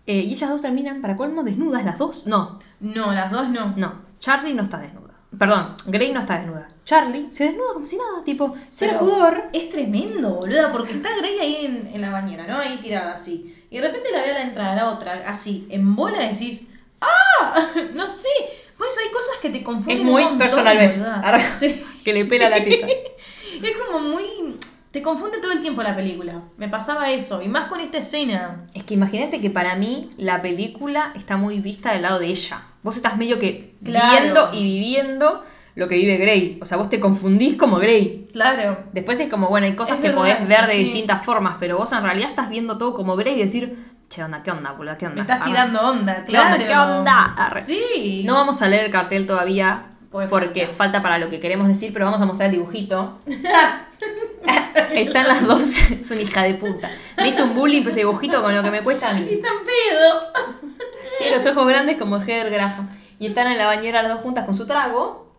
[0.07, 2.27] Eh, y ellas dos terminan, para colmo, desnudas las dos.
[2.27, 3.75] No, No, las dos no.
[3.77, 3.93] no.
[4.19, 5.15] Charlie no está desnuda.
[5.39, 6.67] Perdón, Grey no está desnuda.
[6.85, 9.45] Charlie se desnuda como si nada, tipo, cero Pero pudor.
[9.53, 12.57] Es tremendo, boluda, porque está Grey ahí en, en la bañera, ¿no?
[12.59, 13.55] Ahí tirada así.
[13.71, 16.67] Y de repente la ve a la entrada, la otra, así, en bola decís,
[17.01, 17.69] ¡ah!
[17.95, 18.29] No sé.
[18.77, 19.99] Por eso hay cosas que te confunden.
[19.99, 21.05] Es muy un montón, personal best.
[21.55, 21.85] Sí.
[22.05, 22.87] Que le pela la teta.
[23.63, 24.57] Es como muy.
[24.91, 26.43] Te confunde todo el tiempo la película.
[26.57, 27.41] Me pasaba eso.
[27.43, 28.67] Y más con esta escena.
[28.75, 32.67] Es que imagínate que para mí la película está muy vista del lado de ella.
[32.83, 34.11] Vos estás medio que Claro.
[34.23, 36.59] viendo y viviendo lo que vive Grey.
[36.61, 38.27] O sea, vos te confundís como Grey.
[38.33, 38.79] Claro.
[38.93, 40.85] Después es como, bueno, hay cosas Es que verdad podés ver de sí.
[40.85, 43.77] distintas formas, pero vos en realidad estás viendo todo como Grey y decir,
[44.09, 44.97] che, onda, ¿qué onda, boludo?
[44.99, 45.17] ¿Qué onda?
[45.17, 45.51] Me estás Arre.
[45.51, 46.65] tirando onda, ¿Qué claro.
[46.67, 47.35] ¿Qué onda?
[47.37, 47.61] Arre.
[47.61, 48.23] Sí.
[48.27, 50.77] No vamos a leer el cartel todavía Puede porque faltar.
[50.77, 53.17] falta para lo que queremos decir, pero vamos a mostrar el dibujito.
[54.95, 56.91] Están las dos, es una hija de puta.
[57.17, 59.27] Me hizo un bullying ese dibujito con lo que me cuesta a mí.
[59.31, 60.21] Y tan pedo.
[61.19, 62.89] Tiene los ojos grandes como el Heather Graham.
[63.19, 65.32] Y están en la bañera las dos juntas con su trago.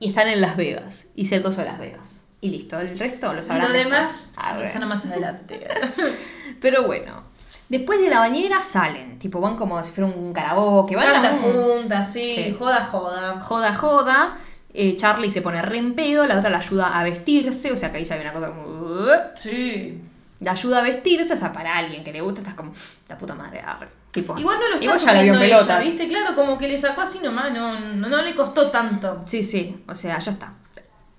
[0.00, 1.06] Y están en Las Vegas.
[1.14, 2.20] Y se coso Las Vegas.
[2.40, 2.80] Y listo.
[2.80, 3.68] El resto lo sabrán.
[3.68, 4.32] Lo demás,
[4.62, 5.68] eso más adelante.
[6.60, 7.22] Pero bueno.
[7.68, 12.12] Después de la bañera salen, tipo van como si fuera un karaoke, van Cantan juntas,
[12.12, 12.56] sí, Sí.
[12.58, 13.38] joda, joda.
[13.40, 14.36] joda, joda.
[14.74, 17.92] Eh, Charlie se pone re en pedo, la otra la ayuda a vestirse, o sea
[17.92, 18.96] que ahí ya hay una cosa como...
[19.36, 20.00] Sí.
[20.40, 22.72] La ayuda a vestirse, o sea, para alguien que le gusta, estás como,
[23.08, 23.88] la puta madre, arre.
[24.10, 25.84] Tipo, Igual no lo está sufriendo ella, pelotas.
[25.84, 26.08] ¿viste?
[26.08, 29.22] Claro, como que le sacó así nomás, no, no, no le costó tanto.
[29.26, 30.54] Sí, sí, o sea, ya está.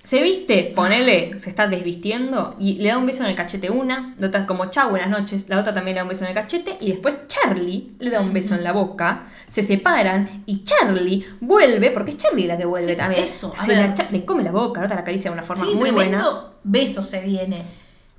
[0.03, 4.15] Se viste, ponele, se está desvistiendo y le da un beso en el cachete una,
[4.17, 6.29] la otra es como chau, buenas noches, la otra también le da un beso en
[6.29, 10.63] el cachete y después Charlie le da un beso en la boca, se separan y
[10.63, 13.23] Charlie vuelve, porque es Charlie la que vuelve Sí, también.
[13.23, 15.65] eso, a se la le come la boca, la otra la acaricia de una forma
[15.65, 16.45] Sí, muy buena.
[16.63, 17.63] beso se viene.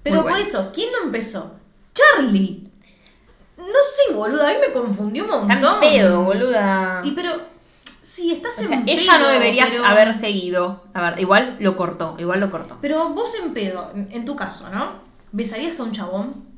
[0.02, 1.52] Pero por eso, ¿quién lo empezó?
[1.94, 2.68] Charlie.
[3.56, 5.60] No sé, boluda, a mí me confundió un montón.
[5.60, 7.00] Tan pedo, boluda.
[7.04, 7.30] Y pero,
[8.00, 10.84] sí, estás O sea, en ella no pedo, debería pero- haber seguido.
[10.94, 12.78] A ver, igual lo cortó, igual lo cortó.
[12.80, 14.92] Pero vos en pedo, en, en tu caso, ¿no?
[15.30, 16.52] ¿Besarías a un chabón?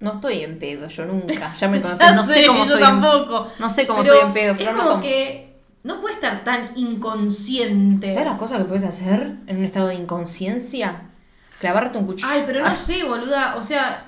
[0.00, 1.52] No estoy en pedo, yo nunca.
[1.60, 2.78] Ya me conoces, no sé cómo yo soy.
[2.80, 3.48] en- tampoco.
[3.58, 5.02] No sé cómo Pero soy en pedo, Es pero no como tomo.
[5.02, 8.12] que no puede estar tan inconsciente.
[8.12, 11.07] ¿Sabes las cosas que puedes hacer en un estado de inconsciencia?
[11.60, 12.28] Clavarte un cuchillo.
[12.30, 13.56] Ay, pero no Ah, sé, boluda.
[13.56, 14.04] O sea,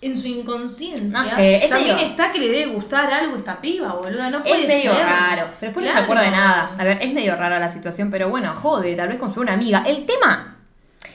[0.00, 1.06] en su inconsciencia.
[1.06, 4.30] No sé, es también medio- está que le debe gustar algo esta piba, boluda.
[4.30, 5.04] No puede Es medio ser.
[5.06, 6.70] raro, pero después no se acuerda de nada.
[6.78, 9.82] A ver, es medio rara la situación, pero bueno, jode, tal vez con una amiga.
[9.86, 10.56] El tema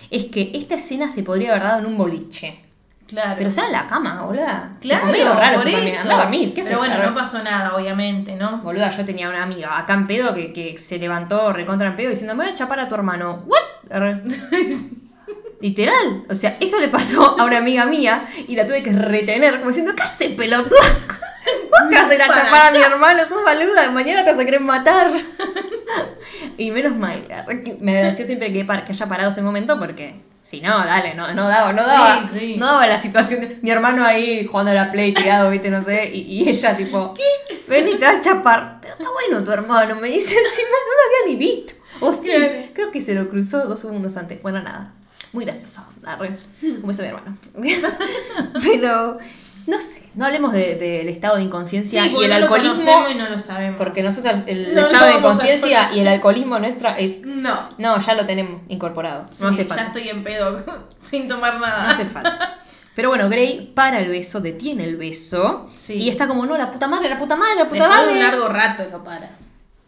[0.09, 2.59] es que esta escena se podría haber dado en un boliche.
[3.07, 3.33] Claro.
[3.37, 4.69] Pero sea en la cama, boluda.
[4.79, 5.87] claro, Tipo, medio raro por eso también.
[5.95, 6.01] eso.
[6.03, 8.59] Andá a dormir, ¿qué Pero bueno, no pasó nada, obviamente, ¿no?
[8.59, 12.09] Boluda, yo tenía una amiga acá en pedo que, que se levantó recontra en pedo
[12.09, 13.43] diciendo, me voy a chapar a tu hermano.
[13.47, 13.91] ¿What?
[15.61, 16.23] Literal.
[16.29, 19.67] O sea, eso le pasó a una amiga mía y la tuve que retener, como
[19.67, 20.79] diciendo, ¿qué hace pelotuda?
[21.71, 23.27] ¿Vos te vas a ir a chapar a mi hermano?
[23.27, 25.09] Sos baluda, mañana te vas a querer matar.
[26.57, 27.23] y menos mal,
[27.81, 30.21] me agradeció siempre que, haya parado ese momento porque...
[30.43, 32.55] Si no, dale, no, no daba, no Sí, daba, sí.
[32.57, 33.41] no daba la situación.
[33.41, 36.75] de- mi hermano ahí jugando a la play tirado, viste, no sé, y, y ella
[36.75, 37.13] tipo,
[37.67, 38.81] ven y te vas a chapar.
[38.83, 41.73] Está bueno tu hermano, me dice encima, no lo había ni visto.
[41.99, 42.53] O Claro.
[42.73, 44.41] creo que se lo cruzó dos segundos antes.
[44.41, 44.95] Bueno, nada,
[45.33, 45.83] muy gracioso.
[46.05, 46.35] arre.
[46.63, 47.37] Un beso de mi hermano.
[48.63, 49.17] Pero,
[49.67, 53.09] no sé, no hablemos de- del estado de inconsciencia y el lo alcoholismo.
[53.09, 53.77] y no lo sabemos.
[53.77, 57.21] Porque nosotros, el No estado de inconsciencia y el alcoholismo nuestro es.
[57.25, 57.69] No.
[57.77, 59.27] No, ya lo tenemos incorporado.
[59.31, 59.83] Sí, no hace ya falta.
[59.85, 60.63] estoy en pedo
[60.97, 61.83] sin tomar nada.
[61.85, 62.57] No hace falta.
[62.95, 65.69] Pero bueno, Grey para el beso, detiene el beso.
[65.75, 65.93] Sí.
[65.93, 68.13] Y está como, no, la puta madre, la puta madre, la puta Después de madre.
[68.13, 69.29] un largo rato lo para.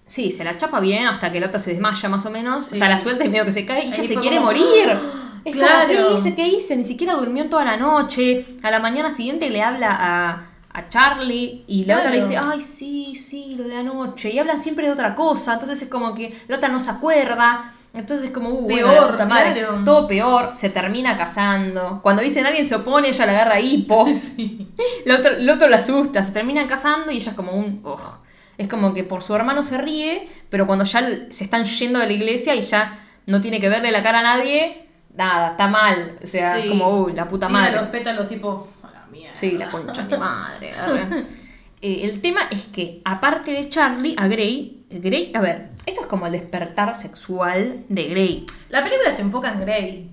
[0.06, 2.71] Sí, se la chapa bien hasta que la otra se desmaya más o menos.
[2.71, 4.47] O sea, la suelta y medio que se cae y ella Ahí se quiere como,
[4.47, 4.97] morir.
[5.45, 5.88] Es Claro.
[5.93, 6.36] como, ¿qué hice?
[6.36, 6.75] ¿Qué hice?
[6.77, 8.45] Ni siquiera durmió toda la noche.
[8.63, 12.62] A la mañana siguiente le habla a, a Charlie y la otra le dice, ay,
[12.62, 14.29] sí, sí, lo de anoche.
[14.32, 15.53] Y hablan siempre de otra cosa.
[15.53, 17.73] Entonces es como que la otra no se acuerda.
[17.93, 19.53] Entonces es como, uh, Peor, la puta madre.
[19.53, 19.82] claro.
[19.86, 21.99] Todo peor, se termina casando.
[22.01, 24.06] Cuando dicen alguien se opone, ella le agarra hipo.
[24.15, 24.67] Sí.
[25.06, 27.82] El otro, el otro la asusta, se terminan casando y ella es como un...
[27.84, 28.19] ugh.
[28.58, 31.01] Es como que por su hermano se ríe, pero cuando ya
[31.32, 34.23] se están yendo de la iglesia y ya no tiene que verle la cara a
[34.23, 34.83] nadie,
[35.15, 36.17] nada, está mal.
[36.23, 36.69] O sea, Sí.
[36.69, 37.76] como, uy, la puta madre.
[37.78, 39.36] los pétalos tipo, a la mierda.
[39.36, 40.73] Sí, la concha de mi madre.
[41.86, 46.08] Eh, el tema es que, aparte de Charlie, a Grey, Grey, a ver, esto es
[46.08, 48.45] como el despertar sexual de Grey.
[48.69, 50.10] La película se enfoca en Grey.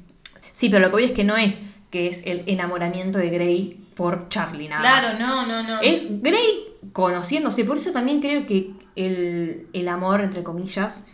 [0.51, 1.61] Sí, pero lo que voy es que no es
[1.91, 5.21] que es el enamoramiento de Grey por Charlie, nada Claro, más.
[5.21, 5.81] no, no, no.
[5.81, 11.07] Es Grey conociéndose, por eso también creo que el, el amor, entre comillas,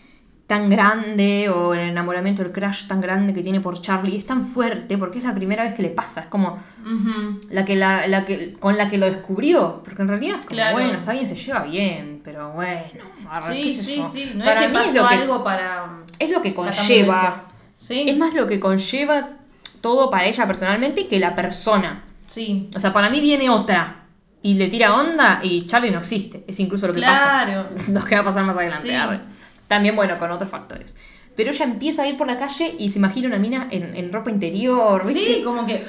[0.47, 4.47] tan grande, o el enamoramiento, el crush tan grande que tiene por Charlie, es tan
[4.47, 6.59] fuerte, porque es la primera vez que le pasa, es como
[7.51, 10.51] la que la, la que con la que lo descubrió, porque en realidad es como,
[10.51, 10.73] Claro.
[10.75, 14.33] bueno, está bien, se lleva bien, pero bueno, arre, Sí, sí, sí.
[14.37, 15.87] No Para es que mí es lo que, algo para.
[16.19, 17.45] es lo que conlleva.
[17.77, 18.05] Sí.
[18.09, 19.31] es más lo que conlleva
[19.81, 22.05] todo para ella personalmente que la persona.
[22.27, 22.71] Sí.
[22.75, 24.05] O sea, para mí viene otra
[24.43, 26.45] y le tira onda y Charlie no existe.
[26.47, 27.65] Es incluso lo que Claro.
[27.77, 27.89] pasa.
[27.91, 28.89] Lo que va a pasar más adelante.
[28.89, 28.95] Sí.
[29.69, 30.95] También, bueno, con otros factores.
[31.37, 34.13] Pero ella empieza a ir por la calle y se imagina una mina en, en
[34.13, 35.37] ropa interior, ¿viste?
[35.37, 35.85] Sí, como que.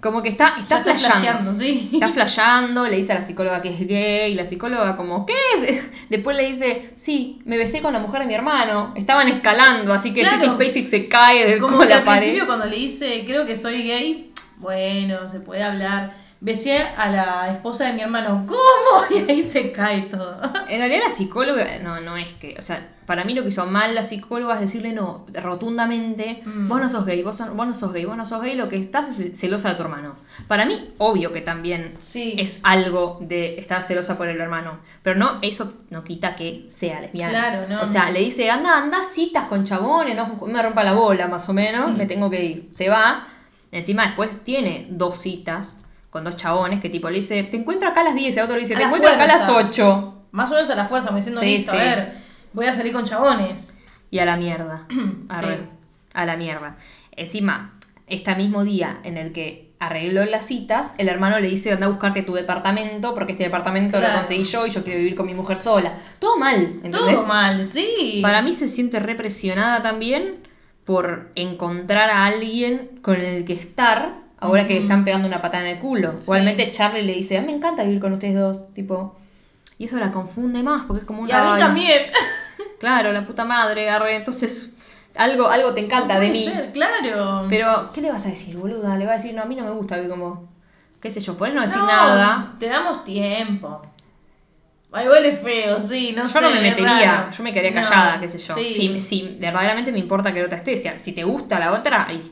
[0.00, 1.52] Como que está, está está flasheando.
[1.52, 1.90] flasheando, sí.
[1.92, 5.34] Está flasheando, le dice a la psicóloga que es gay, y la psicóloga como, ¿qué
[5.54, 5.88] es?
[6.10, 8.92] Después le dice, sí, me besé con la mujer de mi hermano.
[8.96, 10.38] Estaban escalando, así que Claro.
[10.38, 12.18] Sissy Spacek se cae de Como que la al pared.
[12.22, 16.14] principio cuando le dice, creo que soy gay, bueno, se puede hablar.
[16.44, 19.04] Besé a la esposa de mi hermano, ¿cómo?
[19.10, 20.40] Y ahí se cae todo.
[20.68, 23.64] En realidad la psicóloga, no, no es que, o sea, para mí lo que hizo
[23.66, 26.68] mal la psicóloga es decirle no, rotundamente, Mm.
[26.68, 28.68] vos no sos gay, vos, son- vos no sos gay, vos no sos gay, lo
[28.68, 30.16] que estás es celosa de tu hermano.
[30.48, 32.34] Para mí, obvio que también Sí.
[32.38, 37.00] es algo de estar celosa por el hermano, pero no, eso no quita que sea
[37.00, 37.30] lesbiana.
[37.38, 37.82] Claro, no.
[37.82, 41.48] O sea, le dice, anda, anda citas con chabones, no me rompa la bola más
[41.48, 42.68] o menos, me tengo que ir.
[42.72, 43.28] Se va,
[43.70, 45.76] encima después tiene dos citas
[46.12, 48.54] con dos chabones que tipo le dice, te encuentro acá a las 10, y otro
[48.54, 49.68] le dice, A te encuentro acá a las fuerza.
[49.70, 50.14] 8.
[50.32, 51.78] Más o menos a la fuerza, me diciendo, Sí, listo, sí.
[51.78, 52.12] a ver,
[52.52, 53.78] voy a salir con chabones.
[54.10, 54.86] Y a la mierda.
[55.30, 55.62] Arre, Sí.
[56.12, 56.76] A la mierda.
[57.16, 57.72] Encima,
[58.06, 61.88] este mismo día en el que arregló las citas, el hermano le dice, anda a
[61.88, 65.24] buscarte a tu departamento, porque este departamento lo conseguí yo y yo quiero vivir con
[65.24, 65.94] mi mujer sola.
[66.18, 67.16] Todo mal, ¿entendés?
[67.16, 68.18] Todo mal, sí.
[68.20, 70.46] Para mí se siente represionada también
[70.84, 75.64] por encontrar a alguien con el que estar ahora que le están pegando una patada
[75.68, 76.12] en el culo.
[76.16, 76.24] Sí.
[76.24, 79.16] Igualmente Charlie le dice, a mí me encanta vivir con ustedes dos, tipo...
[79.78, 81.30] Y eso la confunde más porque es como una...
[81.30, 82.02] Y a mí "Ay, también.
[82.78, 84.16] Claro, la puta madre, arre.
[84.16, 84.74] Entonces,
[85.16, 86.44] algo, algo te encanta de mí.
[86.44, 87.46] ser, claro.
[87.48, 88.96] Pero, ¿qué le vas a decir, boluda?
[88.96, 90.48] Le va a decir, no, a mí no me gusta vivir como...
[91.00, 91.36] ¿Qué sé yo?
[91.36, 92.54] Podés no decir No, nada.
[92.58, 93.80] Te damos tiempo.
[94.92, 96.40] Ay, huele feo, sí, no yo sé.
[96.40, 97.30] no me metería, raro.
[97.30, 98.54] yo me quedaría No, callada, qué sé yo.
[98.54, 98.70] Sí.
[98.70, 102.06] Si, si verdaderamente me importa que la otra esté, si, si te gusta la otra,
[102.08, 102.30] ay,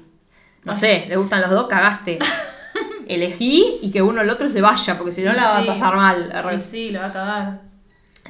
[0.64, 2.18] no sé, le gustan los dos, cagaste.
[3.06, 5.96] Elegí y que uno al otro se vaya, porque si no la va a pasar
[5.96, 6.30] mal.
[6.44, 7.60] Ay, sí, lo va a cagar.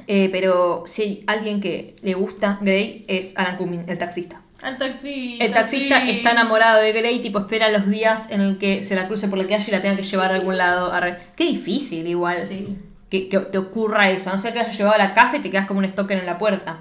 [0.07, 4.41] Eh, pero si hay alguien que le gusta Grey es Alan Cumming, el taxista.
[4.63, 5.37] Al taxi.
[5.39, 9.07] El taxista está enamorado de Grey, tipo espera los días en el que se la
[9.07, 10.91] cruce por la calle y la tenga que llevar a algún lado.
[10.91, 11.17] Arre.
[11.35, 12.77] Qué difícil igual Sí.
[13.09, 15.39] que, que te ocurra eso, a no ser que hayas llegado a la casa y
[15.41, 16.79] te quedas como un stalker en la puerta,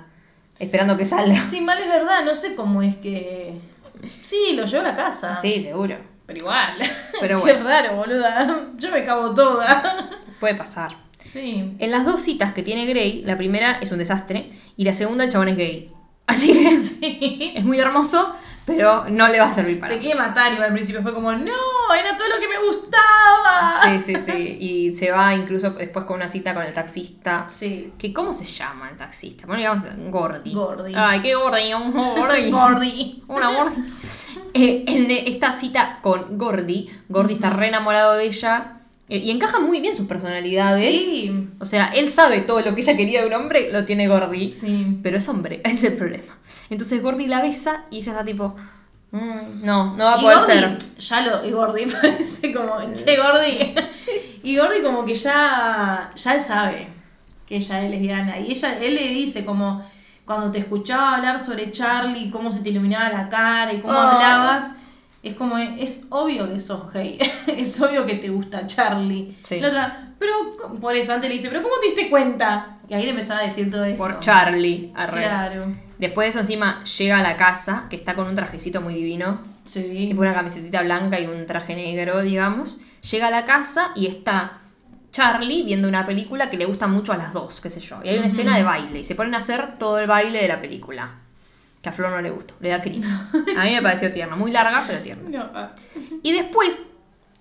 [0.58, 1.42] esperando que salga.
[1.44, 3.54] Sí, mal es verdad, no sé cómo es que.
[4.22, 5.38] Sí, lo llevo a la casa.
[5.40, 5.96] Sí, seguro.
[6.26, 6.74] Pero igual.
[7.20, 7.68] Pero Qué bueno.
[7.68, 8.68] raro, boluda.
[8.76, 10.10] Yo me cago toda.
[10.38, 10.96] Puede pasar.
[11.24, 11.74] Sí.
[11.78, 15.24] En las dos citas que tiene Grey, la primera es un desastre y la segunda
[15.24, 15.90] el chabón es gay.
[16.26, 17.52] Así que Sí.
[17.56, 18.34] es muy hermoso,
[18.66, 21.03] pero no le va a servir para Se quiere matar igual al principio.
[21.03, 23.81] Fue como, no, era todo lo que me gustaba.
[23.83, 24.57] Sí, sí, sí.
[24.61, 27.46] Y se va incluso después con una cita con el taxista.
[27.49, 27.92] Sí.
[27.99, 29.46] Que, ¿Cómo se llama el taxista?
[29.46, 30.53] Bueno, digamos Gordy.
[30.53, 30.94] Gordy.
[30.96, 32.51] Ay, qué Gordy, un Gordy.
[32.51, 33.23] Gordy.
[33.29, 33.73] Un amor.
[34.55, 38.79] Eh, en esta cita con Gordy, Gordy está re enamorado de ella
[39.18, 40.81] y encaja muy bien sus personalidades.
[40.96, 41.49] Sí.
[41.59, 44.53] O sea, él sabe todo lo que ella quería de un hombre, lo tiene Gordy.
[44.53, 44.99] Sí.
[45.03, 46.38] Pero es hombre, ese es el problema.
[46.70, 48.55] Entonces Gordy la besa y ella está tipo,
[49.11, 50.79] "Mm, no, no va a Y poder Gordy, ser.
[50.99, 51.46] Ya lo.
[51.46, 52.79] Y Gordy parece como.
[52.94, 53.75] Che, Gordy.
[54.42, 56.12] Y Gordy como que ya.
[56.16, 56.87] Ya él sabe
[57.46, 58.38] que ella es lesbiana.
[58.40, 59.85] Y ella, él le dice como.
[60.25, 63.96] Cuando te escuchaba hablar sobre Charlie, cómo se te iluminaba la cara y cómo Oh.
[63.96, 64.75] hablabas.
[65.22, 67.18] Es como, es obvio que sos gay.
[67.46, 69.37] es obvio que te gusta Charlie.
[69.42, 69.61] Sí.
[69.61, 72.78] La otra, pero por eso antes le dice, pero ¿cómo te diste cuenta?
[72.88, 74.02] Y ahí le empezaba a decir todo eso.
[74.02, 74.92] Por Charlie.
[74.94, 75.22] arre.
[75.22, 75.66] Claro.
[75.98, 79.42] Después de eso encima llega a la casa, que está con un trajecito muy divino.
[79.64, 80.06] Sí.
[80.09, 82.80] tipo una camisetita blanca y un traje negro, digamos.
[83.11, 84.59] Llega a la casa y está
[85.12, 88.00] Charlie viendo una película que le gusta mucho a las dos, qué sé yo.
[88.02, 90.48] Y hay una escena de baile y se ponen a hacer todo el baile de
[90.48, 91.19] la película.
[91.82, 93.06] Que a Flor no le gustó, le da cringe.
[93.58, 95.28] A mí me pareció tierna, muy larga, pero tierna.
[95.30, 95.70] No, ah.
[96.22, 96.80] Y después,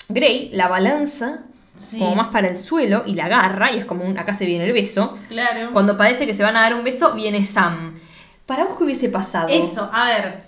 [0.07, 1.43] Grey la balanza
[1.75, 1.97] Sí.
[1.97, 4.65] como más para el suelo y la agarra y es como un, acá se viene
[4.65, 5.17] el beso.
[5.29, 5.71] Claro.
[5.71, 7.97] Cuando parece que se van a dar un beso, viene Sam.
[8.45, 9.47] ¿Para vos qué hubiese pasado?
[9.49, 10.43] Eso, a ver.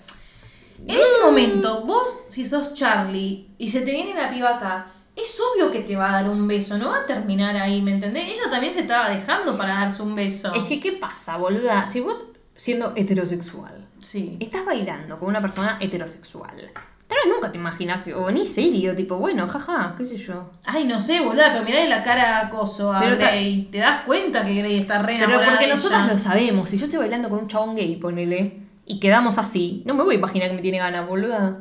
[0.86, 5.38] En ese momento, vos, si sos Charlie y se te viene la piba acá, es
[5.40, 8.24] obvio que te va a dar un beso, no va a terminar ahí, ¿me entendés?
[8.26, 10.52] Ella también se estaba dejando para darse un beso.
[10.54, 11.86] Es que, ¿qué pasa, boluda?
[11.86, 12.26] Si vos,
[12.56, 14.36] siendo heterosexual, Sí.
[14.40, 16.70] estás bailando con una persona heterosexual,
[17.12, 20.50] tal vez nunca te imaginas que, o ni serio, tipo, bueno, jaja, qué sé yo.
[20.64, 23.68] Ay, no sé, boluda, pero mirá la cara de acoso a Pero Grey.
[23.70, 26.98] Te das cuenta que Grey está re Pero porque nosotras lo sabemos, si yo estoy
[26.98, 30.56] bailando con un chabón gay, ponele, y quedamos así, no me voy a imaginar que
[30.56, 31.60] me tiene ganas, boluda.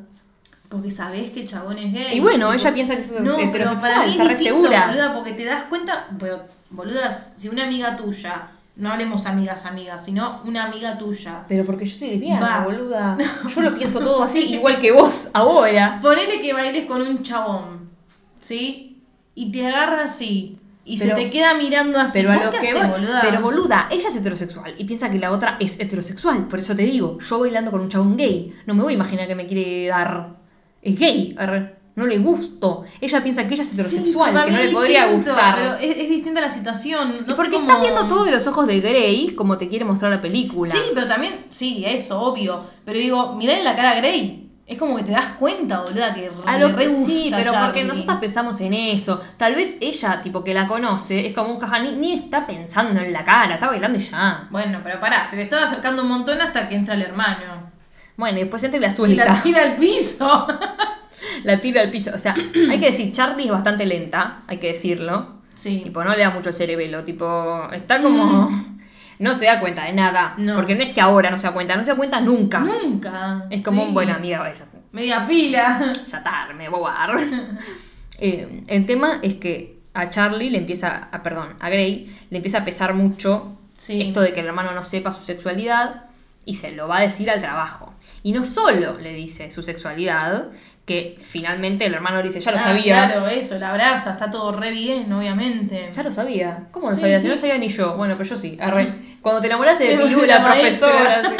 [0.69, 2.15] Porque sabés que el chabón es gay.
[2.15, 4.35] Y bueno, Tipo, ella piensa que es No, pero heterosexual, para mí está es re
[4.35, 4.87] distinto, segura.
[4.87, 10.03] Boluda, porque te das cuenta, pero, boluda, si una amiga tuya, no hablemos amigas, amigas,
[10.05, 12.63] sino una amiga tuya, Pero porque yo soy lesbiana, Va.
[12.63, 13.17] boluda.
[13.55, 15.99] Yo lo pienso todo así, igual que vos, ahora.
[16.01, 17.89] ponele que bailes con un chabón,
[18.39, 19.01] ¿sí?
[19.35, 22.19] Y te agarra así, y Pero- se te queda mirando así.
[22.19, 23.21] Pero a ¿Vos lo qué que boluda?
[23.21, 26.47] Pero boluda, ella es heterosexual y piensa que la otra es heterosexual.
[26.47, 29.27] Por eso te digo, yo bailando con un chabón gay, no me voy a imaginar
[29.27, 30.39] que me quiere dar.
[30.81, 31.35] Es gay,
[31.95, 32.83] no le gusto.
[33.01, 35.55] Ella piensa que ella es heterosexual, Sí, que no le podría distinto, gustar.
[35.55, 37.11] Pero es, es distinta la situación.
[37.27, 39.83] No Y porque cómo- estás viendo todo de los ojos de Grey, como te quiere
[39.85, 40.71] mostrar la película.
[40.71, 42.63] Sí, pero también, sí, eso, obvio.
[42.85, 44.37] Pero digo, mirá en la cara a Grey.
[44.65, 47.83] Es como que te das cuenta, boluda, que A le lo que sí, pero porque
[47.83, 49.19] nosotras pensamos en eso.
[49.35, 53.01] Tal vez ella, tipo, que la conoce, es como un jaja, ni, ni está pensando
[53.01, 54.47] en la cara, está bailando y ya.
[54.49, 57.69] Bueno, pero pará, se le estaba acercando un montón hasta que entra el hermano.
[58.15, 59.25] Bueno, y después entra y la Y suelta.
[59.25, 60.47] la tira al piso.
[61.43, 62.11] la tira al piso.
[62.13, 62.35] O sea,
[62.69, 65.41] hay que decir, Charlie es bastante lenta, hay que decirlo.
[65.53, 65.81] Sí.
[65.83, 68.49] Tipo, no le da mucho cerebelo, tipo, está como...
[69.19, 70.33] No se da cuenta de nada.
[70.39, 70.55] No.
[70.55, 72.59] Porque no es que ahora no se da cuenta, no se da cuenta nunca.
[72.61, 73.45] Nunca.
[73.51, 73.87] Es como Sí.
[73.89, 75.93] un, bueno, amiga, vaya, Media pila.
[76.07, 77.19] ya tarde, me voy a dar.
[78.17, 82.59] Eh, el tema es que a Charlie le empieza, a, perdón, a Gray le empieza
[82.59, 84.01] a pesar mucho Sí.
[84.01, 86.05] esto de que el hermano no sepa su sexualidad
[86.45, 87.93] y se lo va a decir al trabajo.
[88.23, 90.47] Y no solo le dice su sexualidad,
[90.91, 93.07] que finalmente el hermano le dice, ya lo Ah, sabía.
[93.07, 95.89] Claro, eso, la abraza, está todo re bien, obviamente.
[95.93, 96.67] Ya lo sabía.
[96.71, 97.17] ¿Cómo lo Sí, sabía?
[97.17, 97.27] Si sí.
[97.29, 97.95] no lo sabía ni yo.
[97.95, 98.57] Bueno, pero yo sí.
[98.59, 98.93] Arre.
[99.21, 101.21] Cuando te enamoraste de Piru, la profesora.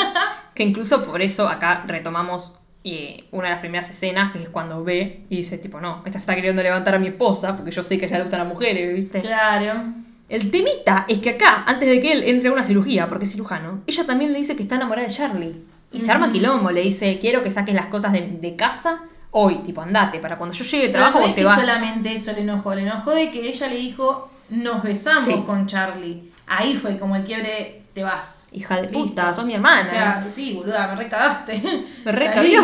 [0.53, 4.83] Que incluso por eso acá retomamos eh, una de las primeras escenas, que es cuando
[4.83, 7.81] ve y dice, tipo, no, esta se está queriendo levantar a mi esposa, porque yo
[7.83, 9.21] sé que a ella le gustan las mujeres, ¿viste?
[9.21, 9.81] Claro.
[10.27, 13.31] El temita es que acá, antes de que él entre a una cirugía, porque es
[13.31, 15.55] cirujano, ella también le dice que está enamorada de Charlie.
[15.93, 19.55] Y se arma quilombo, le dice, quiero que saques las cosas de, de casa hoy,
[19.59, 21.59] tipo, andate, para cuando yo llegue de trabajo no vos es te que vas.
[21.61, 25.43] solamente eso le enojó, le enojó de que ella le dijo, nos besamos Sí.
[25.45, 26.32] con Charlie.
[26.47, 28.47] Ahí fue como el quiebre, te vas.
[28.51, 28.99] Hija de Listo.
[28.99, 29.82] puta, sos mi hermana.
[29.82, 31.61] O sea, sí, boluda, me recagaste.
[32.05, 32.61] Me recabió.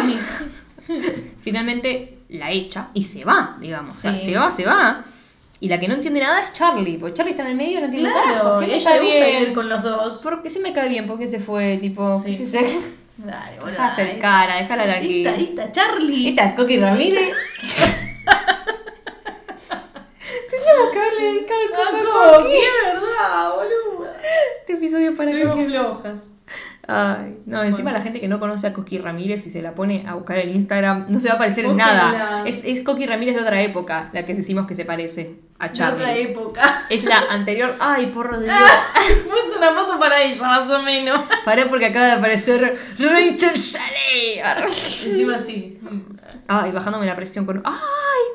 [1.39, 3.95] Finalmente la echa y se va, digamos.
[3.95, 4.25] O sea, Sí.
[4.31, 5.03] se va, se va.
[5.59, 7.79] Y la que no entiende nada es Charlie, porque Charlie está en el medio y
[7.79, 8.59] no entiende Claro, carajo.
[8.59, 10.19] Sí ella le gusta vivir con los dos.
[10.23, 12.19] Porque sí me cae bien, porque se fue, tipo.
[12.19, 12.37] Sí.
[12.51, 12.79] qué
[13.17, 13.87] Dale, Deja boluda.
[13.87, 15.31] hacer cara, déjala tranquila.
[15.31, 16.29] Esta, esta, Charlie.
[16.29, 17.19] Esta Coqui Ramírez.
[20.49, 22.49] Teníamos que haberle dedicado el coso a Coqui.
[22.51, 24.17] qué verdad, boluda.
[24.59, 26.31] Este episodio para Estuvimos flojas.
[26.89, 27.97] Ay, no, encima Bueno.
[27.97, 30.49] la gente que no conoce a Coqui Ramírez y se la pone a buscar en
[30.55, 32.43] Instagram, no se va a parecer en nada.
[32.45, 35.73] Es, es Coqui Ramírez de otra época, la que decimos que se parece a De
[35.73, 35.95] Charlie.
[35.95, 36.85] otra época.
[36.89, 37.75] Es la anterior.
[37.81, 38.55] Ay, por Dios.
[39.23, 41.19] Puse una foto para ella, más o menos.
[41.43, 44.39] Paré porque acaba de aparecer Rachel Shelley.
[44.65, 45.77] Encima sí.
[46.47, 47.61] Ay, bajándome la presión con.
[47.65, 47.73] Ay,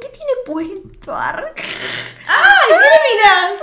[0.02, 1.16] ¿qué tiene puesto?
[1.16, 2.78] ¡Ay, qué le
[3.16, 3.60] miras!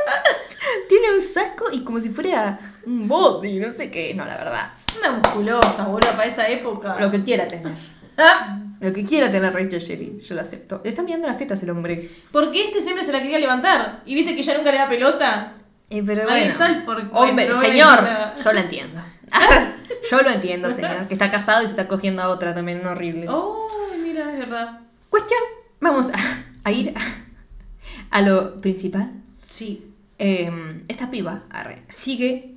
[0.88, 4.14] Tiene un saco y como si fuera un body, no sé qué.
[4.16, 4.72] No, la verdad.
[4.98, 6.98] Una musculosa, boludo, para esa época.
[7.00, 7.74] Lo que quiera tener.
[8.22, 10.82] Ah, Lo que quiera tener Rachel Shelley, yo lo acepto.
[10.84, 12.12] Le están mirando las tetas el hombre.
[12.34, 14.04] Porque este siempre se la quería levantar.
[14.06, 15.54] ¿Y viste que ella nunca le da pelota?
[15.90, 16.52] Eh, pero Ahí bueno.
[16.52, 18.00] está el Hombre, no señor,
[18.44, 19.02] yo lo entiendo.
[20.12, 21.08] yo lo entiendo, señor.
[21.08, 23.26] Que está casado y se está cogiendo a otra también, un horrible.
[23.30, 23.70] Oh,
[24.04, 24.80] mira, es verdad.
[25.10, 25.40] Cuestión,
[25.80, 26.18] vamos a,
[26.66, 29.14] a ir a, a lo principal.
[29.48, 29.94] Sí.
[30.18, 32.56] Eh, esta piba arre, sigue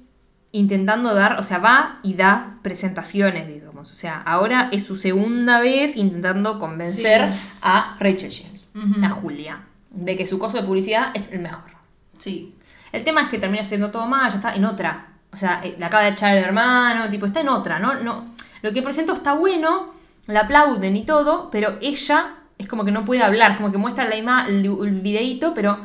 [0.52, 3.90] intentando dar, o sea, va y da presentaciones, digamos.
[3.90, 7.38] O sea, ahora es su segunda vez intentando convencer Sí.
[7.62, 8.60] a Rachel Shelley,
[9.02, 11.70] a Julia, de que su coso de publicidad es el mejor.
[12.18, 12.54] Sí.
[12.92, 15.06] El tema es que termina siendo todo mal, ya está en otra.
[15.32, 17.94] O sea, eh, la acaba de echar el hermano, tipo, está en otra, ¿no?
[17.94, 19.90] no Lo que presentó está bueno,
[20.26, 24.04] la aplauden y todo, pero ella es como que no puede hablar, como que muestra
[24.06, 25.78] la ima el, el videíto, pero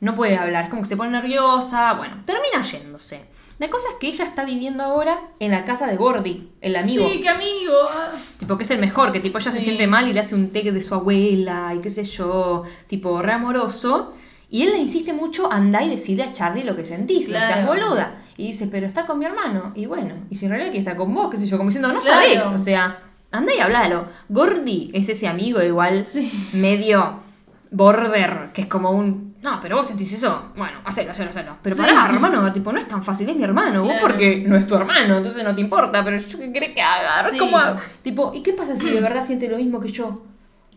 [0.00, 3.24] no puede hablar, como que se pone nerviosa, bueno, termina yéndose.
[3.58, 7.08] La cosa es que ella está viviendo ahora en la casa de Gordy, el amigo.
[7.10, 7.72] Sí, qué amigo.
[7.90, 8.10] Ah.
[8.38, 10.50] Tipo, que es el mejor, que tipo ella se siente mal y le hace un
[10.50, 14.12] té de su abuela y qué sé yo, tipo re amoroso.
[14.50, 17.64] Y él le insiste mucho, anda y decirle a Charlie lo que sentís, no seas
[17.64, 17.66] Claro.
[17.66, 18.22] boluda.
[18.36, 19.72] Y dice, pero está con mi hermano.
[19.74, 21.92] Y bueno, y si en realidad que está con vos, qué sé yo, como diciendo,
[21.92, 22.22] no Claro.
[22.22, 23.00] sabés, o sea,
[23.32, 24.06] anda y hablalo.
[24.28, 26.30] Gordy es ese amigo igual, Sí.
[26.52, 27.18] medio
[27.70, 31.56] border, que es como un, no, pero vos sentís eso, bueno, hacelo, hacelo, hacelo.
[31.62, 31.82] Pero Sí.
[31.82, 34.06] pará, hermano, tipo, no es tan fácil, es mi hermano, vos Claro.
[34.08, 37.28] porque no es tu hermano, entonces no te importa, pero yo qué querés que haga,
[37.30, 37.38] Sí.
[37.38, 37.78] ¿Cómo hago?
[38.02, 40.22] Tipo, ¿y qué pasa si de verdad siente lo mismo que yo?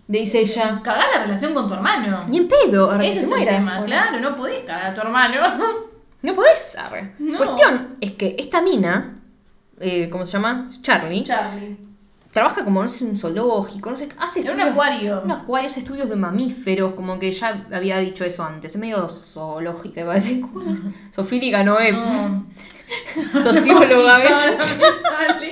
[0.07, 0.81] Le dice ella.
[0.83, 2.25] Cagar la relación con tu hermano.
[2.27, 5.01] Ni en pedo, que Ese se es el tema, claro, no podés cagar a tu
[5.01, 5.41] hermano.
[6.23, 7.15] No podés, arre.
[7.17, 7.39] No.
[7.39, 9.21] Cuestión es que esta mina,
[9.79, 10.69] eh, ¿cómo se llama?
[10.83, 11.75] Charlie, Charlie.
[12.31, 15.21] Trabaja como, no sé, un zoológico, no sé, hace En un estudios- acuario.
[15.23, 18.73] Un acuario, hace estudios de mamíferos, como que ya había dicho eso antes.
[18.73, 20.43] Es medio zoológica, iba a decir.
[21.11, 21.93] Sofílica no es.
[21.93, 22.45] No.
[23.43, 24.31] Socióloga, ¿ves?
[24.31, 25.49] No me sale.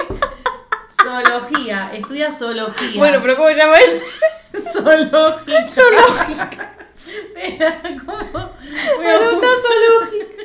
[0.90, 2.98] Zoología, estudia zoología.
[2.98, 4.62] Bueno, pero ¿cómo se llama ella?
[4.74, 5.68] zoológica.
[5.68, 6.76] Zoológica.
[6.98, 8.40] Espera, ¿cómo?
[8.40, 10.44] A gusta zoológica.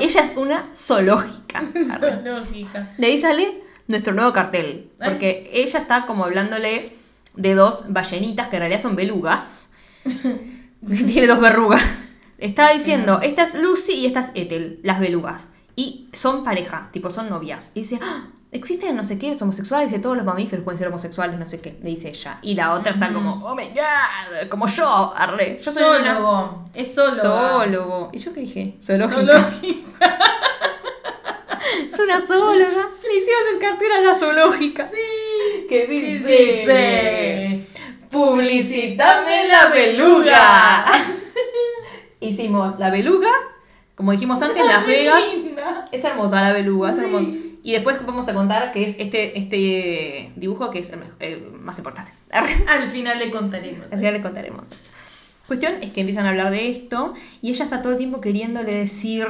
[0.00, 1.62] Ella es una zoológica.
[1.98, 2.94] Zoológica.
[2.98, 4.90] De ahí sale nuestro nuevo cartel.
[5.00, 5.10] Ay.
[5.10, 6.92] Porque ella está como hablándole
[7.34, 9.72] de dos ballenitas que en realidad son belugas.
[10.86, 11.82] Tiene dos verrugas.
[12.38, 15.52] Está diciendo, esta es Lucy y esta es Ethel, las belugas.
[15.76, 17.70] Y son pareja, tipo son novias.
[17.74, 20.88] Y dice, "Ah, existen no sé qué, los homosexuales, y todos los mamíferos pueden ser
[20.88, 22.38] homosexuales, no sé qué, le dice ella.
[22.42, 25.60] Y la otra está como, oh my god, como yo, arre.
[25.62, 26.64] Yo soy una- Zoólogo.
[26.74, 27.20] Es zoólogo.
[27.20, 28.10] Zoólogo.
[28.12, 28.76] ¿Y yo qué dije?
[28.82, 29.16] Zoológica.
[29.20, 29.88] Zoológica.
[32.04, 32.88] Una zoóloga.
[33.02, 34.84] Le hicimos el cartel a la zoológica.
[34.84, 34.96] Sí.
[35.68, 37.66] ¿Qué dice?
[38.10, 40.84] Publicítame la beluga.
[42.20, 43.30] Hicimos la beluga,
[43.94, 45.24] como dijimos antes, en Las Vegas.
[45.34, 45.88] Linda.
[45.90, 47.02] Es hermosa la beluga, es Sí.
[47.04, 47.30] hermosa.
[47.62, 51.42] Y después vamos a contar que es este, este dibujo que es el, mej- el
[51.52, 52.12] más importante.
[52.68, 53.90] Al final le contaremos.
[53.92, 54.68] Al final les contaremos.
[55.46, 58.74] Cuestión es que empiezan a hablar de esto y ella está todo el tiempo queriéndole
[58.76, 59.26] decir,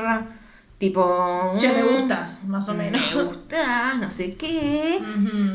[0.81, 1.55] tipo...
[1.59, 3.01] Che, me "Mm, gustas, más o menos.
[3.15, 4.99] Me gustas, no sé qué.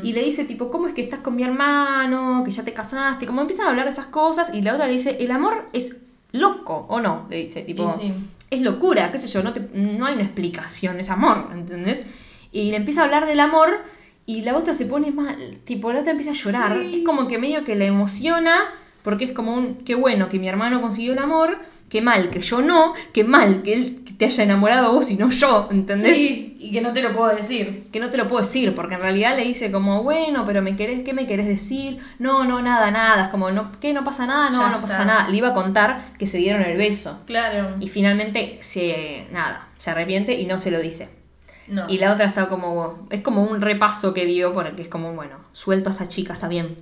[0.03, 2.43] Y le dice, tipo, ¿cómo es que estás con mi hermano?
[2.45, 3.26] Que ya te casaste.
[3.26, 4.51] Como empiezan a hablar de esas cosas.
[4.53, 5.97] Y la otra le dice, el amor es
[6.32, 7.26] loco, ¿o no?
[7.30, 8.13] Le dice, tipo, sí.
[8.51, 12.05] es locura, qué sé yo, no, te- no hay una explicación, es amor, ¿entendés?
[12.51, 13.69] Y le empieza a hablar del amor
[14.28, 16.78] y la otra se pone mal, tipo, la otra empieza a llorar.
[16.82, 16.95] Sí.
[16.99, 18.63] Es como que medio que la emociona,
[19.06, 22.41] porque es como un, qué bueno que mi hermano consiguió el amor, qué mal que
[22.41, 26.18] yo no, qué mal que él te haya enamorado vos y no yo, ¿entendés?
[26.18, 27.88] Sí, y que no te lo puedo decir.
[27.91, 30.76] que no te lo puedo decir, porque en realidad le dice como, bueno, pero me
[30.76, 31.99] querés, ¿qué me querés decir?
[32.18, 33.26] No, no, nada, nada.
[33.26, 33.93] Es como, no, ¿qué?
[33.93, 34.49] ¿No pasa nada?
[34.49, 34.82] No, Ya no está.
[34.82, 35.30] pasa nada.
[35.30, 37.20] Le iba a contar que se dieron el beso.
[37.28, 37.76] Claro.
[37.80, 41.10] Y finalmente se, nada, se arrepiente y no se lo dice.
[41.68, 41.86] No.
[41.88, 45.36] Y la otra está como, es como un repaso que dio, porque es como, bueno,
[45.51, 46.76] suelto a esta chica, está bien.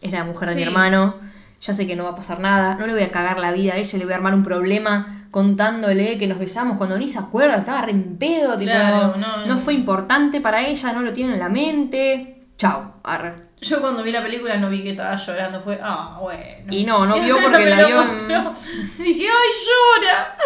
[0.00, 1.16] Es la mujer de mi hermano,
[1.60, 3.74] ya sé que no va a pasar nada, no le voy a cagar la vida
[3.74, 7.18] a ella, le voy a armar un problema contándole que nos besamos cuando ni se
[7.18, 9.58] acuerda, estaba re en pedo, tipo, Claro, no, no, no.
[9.58, 12.46] fue importante para ella, no lo tiene en la mente.
[12.56, 13.34] Chao, arre.
[13.60, 16.72] Yo cuando vi la película no vi que estaba llorando, fue, ah, bueno.
[16.72, 18.18] Y no, no vio porque la vio en-.
[18.98, 20.36] Dije, ay, llora.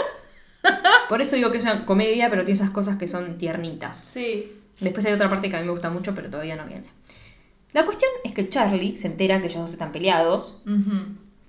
[1.08, 3.96] Por eso digo que es una comedia, pero tiene esas cosas que son tiernitas.
[3.96, 4.60] Sí.
[4.80, 6.86] Después hay otra parte que a mí me gusta mucho, pero todavía no viene.
[7.72, 10.58] La cuestión es que Charlie se entera que ellos dos están peleados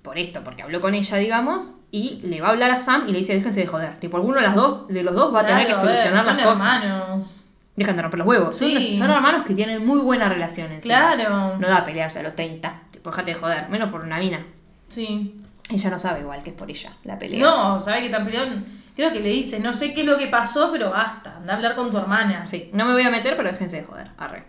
[0.02, 3.12] por esto, porque habló con ella, digamos, y le va a hablar a Sam y
[3.12, 3.98] le dice, déjense de joder.
[4.00, 6.24] Tipo, alguno de, las dos, de los dos va a tener que a ver, solucionar
[6.24, 6.82] son las cosas.
[6.84, 7.40] hermanos.
[7.76, 8.56] Dejan de romper los huevos.
[8.56, 8.96] Son, Sí.
[8.96, 11.14] son hermanos que tienen muy buena relación encima.
[11.16, 11.58] Claro.
[11.58, 12.82] No da a pelearse a los 30.
[12.90, 13.68] Tipo, déjate de joder.
[13.68, 14.46] Menos por una mina.
[14.88, 15.40] Sí.
[15.70, 17.40] Ella no sabe igual que es por ella la pelea.
[17.40, 18.48] No, ¿sabes que tan peleado?
[18.94, 21.56] Creo que le dice, no sé qué es lo que pasó, pero basta, anda a
[21.56, 22.46] hablar con tu hermana.
[22.46, 24.08] Sí, no me voy a meter, pero déjense de joder.
[24.18, 24.44] Arre.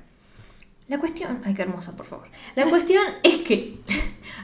[0.87, 1.41] La cuestión.
[1.43, 2.27] Ay, qué hermosa, por favor.
[2.55, 3.75] La cuestión es que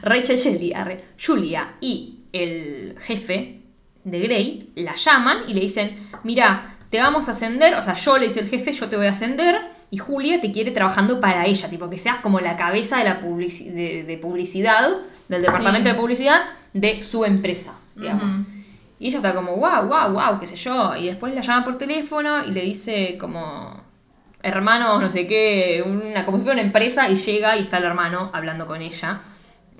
[0.02, 3.60] Rachel Shelley, arre, Julia y el jefe
[4.04, 7.74] de Grey la llaman y le dicen: Mira, te vamos a ascender.
[7.74, 9.60] O sea, yo le dice el jefe, yo te voy a ascender.
[9.90, 13.20] Y Julia te quiere trabajando para ella, tipo que seas como la cabeza de la
[13.20, 14.88] publici- de, de publicidad,
[15.28, 15.94] del departamento Sí.
[15.94, 16.40] de publicidad
[16.72, 18.32] de su empresa, digamos.
[18.98, 20.96] Y ella está como, wow, wow, wow, qué sé yo.
[20.96, 23.82] Y después la llama por teléfono y le dice como,
[24.42, 27.84] hermano, no sé qué, una, como si fuera una empresa y llega y está el
[27.84, 29.20] hermano hablando con ella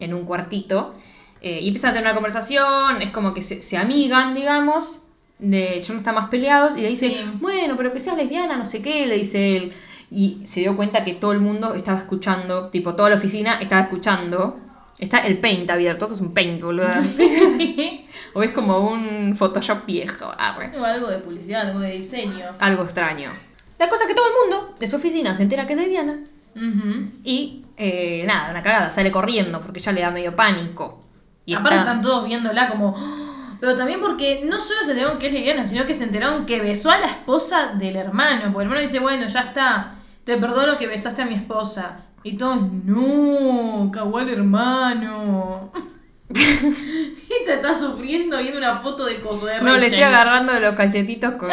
[0.00, 0.94] en un cuartito.
[1.40, 5.02] Eh, y empiezan a tener una conversación, es como que se, se amigan, digamos,
[5.40, 6.76] de ya no están más peleados.
[6.76, 7.30] Y le dice, Sí.
[7.40, 9.72] bueno, pero que seas lesbiana, no sé qué, le dice él.
[10.10, 13.82] Y se dio cuenta que todo el mundo estaba escuchando, tipo, toda la oficina estaba
[13.82, 14.58] escuchando.
[14.98, 16.88] Está el paint abierto, esto es un paint, boludo.
[18.34, 20.70] O es como un Photoshop viejo, arre.
[20.78, 22.44] O algo de publicidad, algo de diseño.
[22.58, 23.30] Algo extraño.
[23.78, 26.18] La cosa es que todo el mundo de su oficina se entera que es lesbiana
[26.54, 27.06] Ujú.
[27.24, 31.00] y eh, nada, una cagada, sale corriendo porque ya le da medio pánico.
[31.46, 32.90] Y Aparte está- están todos viéndola como...
[32.96, 36.46] "Oh", Pero también porque no solo se enteraron que es lesbiana, sino que se enteraron
[36.46, 38.42] que besó a la esposa del hermano.
[38.52, 39.94] Porque el hermano dice, bueno, ya está,
[40.24, 42.00] te perdono que besaste a mi esposa.
[42.24, 45.72] Y todos, no, cagó al hermano.
[46.30, 50.60] y te está sufriendo viendo una foto de coso de No, le estoy agarrando de
[50.60, 51.50] los cachetitos con,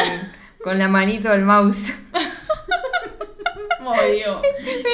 [0.62, 1.92] con la manito del mouse.
[3.84, 4.42] Odio.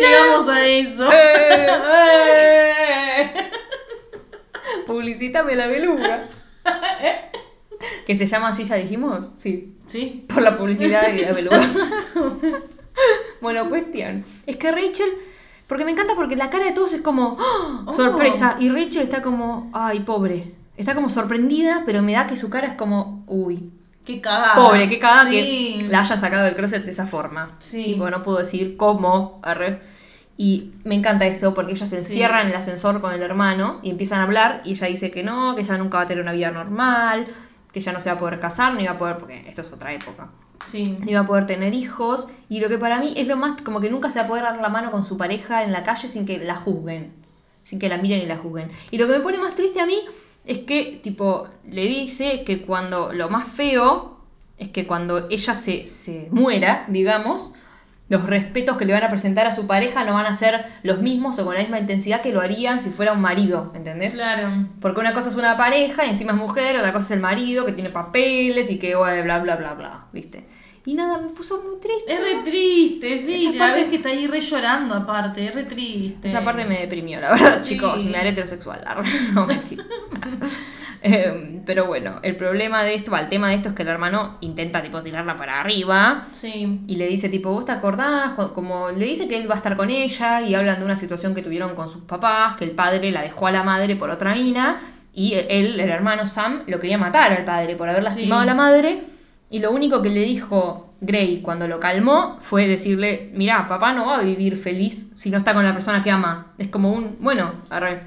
[0.01, 1.09] Llegamos a eso.
[1.13, 1.69] Eh.
[4.87, 6.29] Publicítame la beluga.
[8.07, 9.31] que se llama así, ya dijimos.
[9.37, 10.25] Sí, sí.
[10.29, 11.61] por la publicidad de la beluga.
[13.41, 14.25] bueno, cuestión.
[14.47, 15.11] Es que Rachel.
[15.67, 17.37] Porque me encanta porque la cara de todos es como.
[17.39, 17.83] ¡oh!
[17.87, 17.93] Oh.
[17.93, 18.57] Sorpresa.
[18.61, 19.69] Y Rachel está como.
[19.73, 20.55] Ay, pobre.
[20.77, 23.25] Está como sorprendida, pero me da que su cara es como.
[23.27, 23.73] Uy.
[24.07, 24.55] Qué cagada.
[24.55, 25.79] Pobre, qué cagada Sí.
[25.81, 27.57] que la haya sacado del closet de esa forma.
[27.59, 27.85] Sí.
[27.85, 29.41] Tipo, no puedo decir cómo.
[29.43, 29.81] arre.
[30.39, 32.03] Y me encanta esto porque ella se Sí.
[32.03, 35.23] encierra en el ascensor con el hermano y empiezan a hablar y ella dice que
[35.23, 37.27] no, que ella nunca va a tener una vida normal,
[37.73, 39.73] que ella no se va a poder casar, ni va a poder, porque esto es
[39.73, 40.29] otra época,
[40.65, 40.99] Sí.
[41.01, 42.29] ni va a poder tener hijos.
[42.51, 44.45] Y lo que para mí es lo más, como que nunca se va a poder
[44.45, 47.13] dar la mano con su pareja en la calle sin que la juzguen,
[47.63, 48.71] sin que la miren y la juzguen.
[48.91, 49.99] Y lo que me pone más triste a mí
[50.47, 54.21] es que, tipo, le dice que cuando lo más feo
[54.59, 57.53] es que cuando ella se, se muera, digamos,
[58.09, 60.99] los respetos que le van a presentar a su pareja no van a ser los
[60.99, 64.15] mismos o con la misma intensidad que lo harían si fuera un marido, ¿entendés?
[64.15, 64.69] Claro.
[64.81, 67.67] Porque una cosa es una pareja y encima es mujer, otra cosa es el marido
[67.67, 70.47] que tiene papeles y que bla, bla, bla, bla, ¿viste?
[70.87, 72.13] Y nada, me puso muy triste.
[72.13, 73.47] Es re triste, sí.
[73.49, 76.29] Esa la parte- vez que está ahí re llorando aparte, es re triste.
[76.29, 77.75] Esa parte me deprimió, la verdad, Sí.
[77.75, 78.03] chicos.
[78.05, 78.83] Me haré heterosexual.
[79.35, 79.85] No, mentira.
[81.03, 83.89] Eh, pero bueno, el problema de esto, va, el tema de esto es que el
[83.89, 86.81] hermano intenta tipo tirarla para arriba Sí.
[86.89, 88.33] y le dice tipo, ¿vos te acordás?
[88.33, 91.33] Como le dice que él va a estar con ella y hablan de una situación
[91.35, 94.35] que tuvieron con sus papás, que el padre la dejó a la madre por otra
[94.35, 94.79] mina
[95.13, 98.09] y él, el hermano Sam, lo quería matar al padre por haber Sí.
[98.09, 99.03] lastimado a la madre
[99.51, 104.07] y lo único que le dijo Gray cuando lo calmó fue decirle, mirá, papá no
[104.07, 106.53] va a vivir feliz si no está con la persona que ama.
[106.59, 108.03] Es como un, bueno, arre,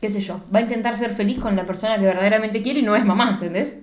[0.00, 2.82] qué sé yo, va a intentar ser feliz con la persona que verdaderamente quiere y
[2.82, 3.78] no es mamá, ¿entendés?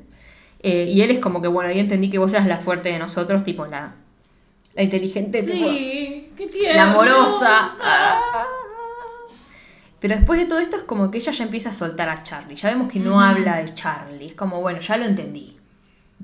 [0.61, 2.97] Eh, y él es como que, bueno, ahí entendí que vos eras la fuerte de
[2.97, 3.95] nosotros, tipo la,
[4.73, 6.75] la inteligente, tipo, Sí, qué tierno.
[6.75, 7.75] la amorosa.
[7.81, 8.45] Ah.
[9.99, 12.55] Pero después de todo esto es como que ella ya empieza a soltar a Charlie.
[12.55, 14.27] Ya vemos que no habla de Charlie.
[14.27, 15.57] Es como, bueno, ya lo entendí.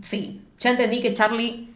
[0.01, 0.40] Fin.
[0.61, 1.67] Ya entendí que Charlie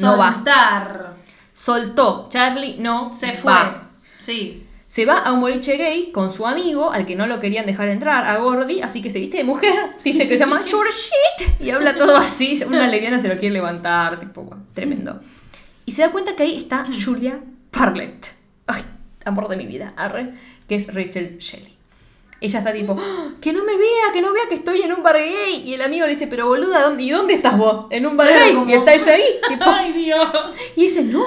[0.00, 0.34] no va.
[0.34, 1.14] Soltar.
[1.52, 2.28] Soltó.
[2.30, 3.50] Charlie no Se fue.
[3.52, 3.90] va.
[4.20, 4.66] Sí.
[4.86, 7.88] Se va a un boliche gay con su amigo, al que no lo querían dejar
[7.88, 11.70] entrar, a Gordy, así que se viste de mujer, dice que se llama Shit, y
[11.70, 15.18] habla todo así, una lesbiana se lo quiere levantar, tipo, bueno, tremendo.
[15.84, 17.40] Y se da cuenta que ahí está Julia
[17.72, 18.34] Parlett,
[18.68, 18.82] ay,
[19.24, 20.34] amor de mi vida, arre,
[20.68, 21.73] que es Rachel Shelley.
[22.44, 25.02] Ella está tipo, "Ah, que no me vea, que no vea que estoy en un
[25.02, 25.62] bar gay.
[25.64, 27.86] Y el amigo le dice, pero boluda, ¿dónde, ¿y dónde estás vos?
[27.90, 28.52] En un bar gay.
[28.54, 29.22] como- Y está ella ahí.
[29.48, 30.28] tipo, Ay, Dios.
[30.76, 31.24] y dice, no,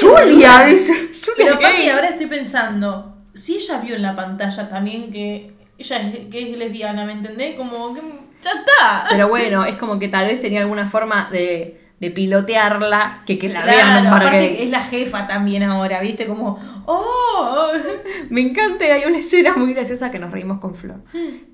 [0.00, 1.88] Julia, dice, Julia Pero aparte gay.
[1.90, 6.58] ahora estoy pensando, si ella vio en la pantalla también que ella es, que es
[6.58, 7.54] lesbiana, ¿me entendés?
[7.56, 8.00] Como que
[8.42, 9.06] ya está.
[9.10, 13.48] Pero bueno, es como que tal vez tenía alguna forma de, de pilotearla que que
[13.48, 16.26] la Claro, vean en un bar aparte es la jefa también ahora, ¿viste?
[16.26, 17.68] Como, oh,
[18.30, 21.00] Me encanta, hay una escena muy graciosa que nos reímos con Flor.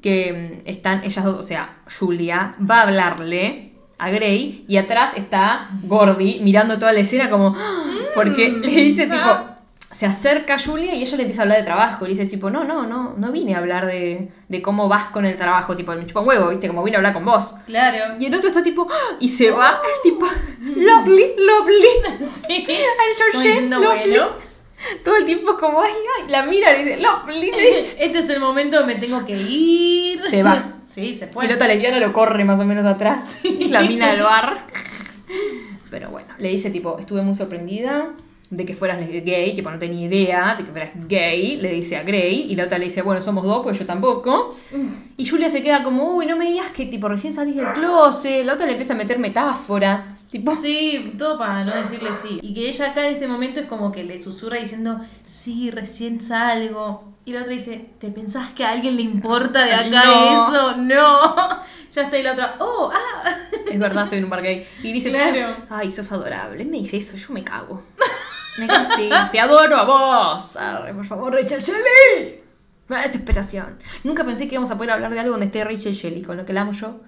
[0.01, 5.13] Que mm, están ellas dos, o sea, Julia va a hablarle a Gray y atrás
[5.17, 7.55] está Gordy mirando toda la escena como...
[8.15, 9.52] Porque le dice tipo...
[9.93, 12.05] Se acerca a Julia y ella le empieza a hablar de trabajo.
[12.05, 15.07] Y le dice tipo, no, no, no, no vine a hablar de, de cómo vas
[15.11, 15.77] con el trabajo.
[15.77, 16.67] Tipo, me chupa un huevo, ¿viste?
[16.69, 17.55] Como vine a hablar con vos.
[17.67, 18.15] claro.
[18.19, 19.17] Y el otro está tipo, ¡ah!
[19.21, 20.27] y se va, es tipo,
[20.61, 22.25] lovely, lovely.
[22.25, 22.65] Sí.
[22.67, 24.11] Shit, diciendo, lovely.
[24.11, 24.53] bueno.
[25.05, 27.97] Todo el tiempo como, ay, ay, la mira y dice, lovely, le dice.
[28.05, 30.21] Este es el momento me tengo que ir.
[30.27, 30.79] Se va.
[30.85, 31.47] Sí, se Y fue.
[31.49, 33.39] la otra lesbiana lo corre más o menos atrás.
[33.45, 34.67] Y la mina del bar.
[35.91, 38.09] Pero bueno, le dice tipo, estuve muy sorprendida
[38.53, 42.03] de que fueras gay, tipo no tenía idea de que fueras gay, le dice a
[42.03, 44.55] Gray, y la otra le dice, bueno, somos dos, pues yo tampoco.
[45.17, 48.45] Y Julia se queda como, uy, no me digas que tipo recién salís del closet,
[48.45, 52.41] la otra le empieza a meter metáfora, tipo, Sí, todo para no decirle sí.
[52.43, 56.21] Y que ella acá en este momento es como que le susurra diciendo, sí, recién
[56.21, 57.05] salgo.
[57.25, 60.49] Y la otra dice, ¿te pensás que a alguien le importa de acá No.
[60.49, 60.77] eso?
[60.77, 61.23] No.
[61.93, 63.37] Ya está y la otra, oh, ah.
[63.71, 64.65] Es verdad, estoy en un bar gay.
[64.83, 65.47] Y dice, Claro.
[65.69, 66.65] ay, sos adorable.
[66.65, 67.83] Me dice eso, yo me cago.
[68.59, 69.11] Me cago, sí.
[69.33, 70.57] Te adoro a vos.
[70.57, 72.43] Arre, por favor, Rachel Shelley.
[72.89, 73.79] Me da desesperación.
[74.05, 76.45] Nunca pensé que íbamos a poder hablar de algo donde esté Rachel Shelley, con lo
[76.45, 77.01] que la amo yo.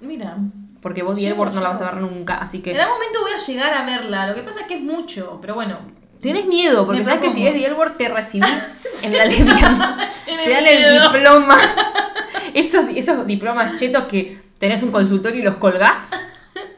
[0.00, 0.36] Mira,
[0.80, 2.80] Porque vos, Yo, Edward, no la vas a ver nunca, así en que...
[2.80, 4.26] algún momento voy a llegar a verla.
[4.28, 5.78] Lo que pasa es que es mucho, pero bueno.
[6.20, 7.64] Tenés miedo, porque sabes que si propongo.
[7.64, 8.72] es Edward te recibís
[9.02, 9.24] en la.
[10.24, 10.88] Tiene te dan miedo.
[10.90, 11.58] el diploma.
[12.54, 16.18] Esos, esos diplomas chetos que tenés un consultorio y los colgás.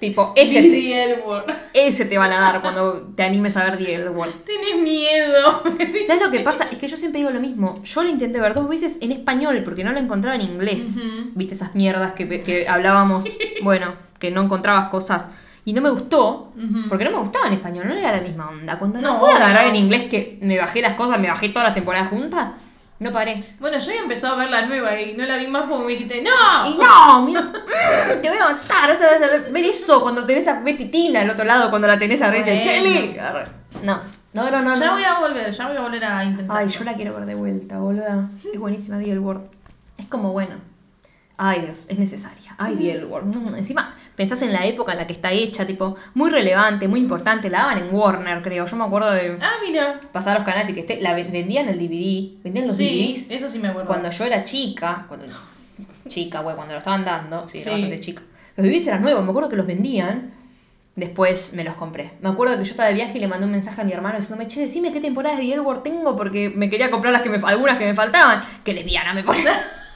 [0.01, 0.59] Tipo, ese,
[1.05, 1.43] Elwood.
[1.75, 4.33] ese te van a dar cuando te animes a ver The Edward.
[4.47, 5.63] Tenés miedo.
[6.07, 6.69] ¿Sabes lo que pasa?
[6.73, 7.83] Es que yo siempre digo lo mismo.
[7.85, 10.99] Yo la intenté ver dos veces en español porque no la encontraba en inglés.
[11.35, 13.25] ¿Viste esas mierdas que, que hablábamos?
[13.63, 15.29] Bueno, que no encontrabas cosas.
[15.67, 16.55] Y no me gustó,
[16.89, 18.79] porque no me gustaba en español, no era la misma onda.
[18.79, 19.69] Cuando no, No, pude agarrar no.
[19.71, 22.53] en inglés que me bajé las cosas, me bajé todas las temporadas juntas,
[23.01, 23.43] no paré.
[23.59, 25.93] Bueno, yo había empezado a ver la nueva y no la vi más porque me
[25.93, 26.67] dijiste, ¡No!
[26.71, 30.23] Y no, mira, mm, te voy a matar, o sea, vas a ver- eso cuando
[30.25, 32.65] tenés a Betty Tina al otro lado, cuando la tenés a Rachel Bueno.
[32.65, 33.17] Shelley.
[33.83, 34.01] No,
[34.33, 34.75] no, no, no.
[34.77, 34.93] Ya no.
[34.93, 36.57] voy a volver, ya voy a volver a intentar.
[36.59, 38.29] Ay, yo la quiero ver de vuelta, boluda.
[38.53, 39.41] Es buenísima The L Word.
[39.99, 40.57] Es como bueno.
[41.43, 42.55] Ay, Dios, es necesaria.
[42.59, 43.07] Ay, The.
[43.07, 47.01] Mm, Encima, pensás en la época en la que está hecha, tipo, muy relevante, muy
[47.01, 47.49] importante.
[47.49, 48.67] La daban en Warner, creo.
[48.67, 49.99] Yo me acuerdo de Ah, mira.
[50.13, 52.43] pasar los canales y que esté, la ven- vendían el DVD.
[52.45, 53.31] Vendían los Sí, DVDs.
[53.31, 53.87] eso sí me acuerdo.
[53.89, 55.25] Cuando yo era chica, cuando
[56.09, 57.71] chica, güey, cuando lo estaban dando, sí, era Sí.
[57.71, 58.23] bastante chica.
[58.57, 60.33] Los DVDs eran nuevos, me acuerdo que los vendían.
[60.97, 62.11] Después me los compré.
[62.21, 64.17] Me acuerdo que yo estaba de viaje y le mandé un mensaje a mi hermano
[64.19, 67.39] diciéndome, che, decime qué temporadas de Edward tengo porque me quería comprar las que me,
[67.43, 68.43] algunas que me faltaban.
[68.63, 69.41] Que lesbiana me pone.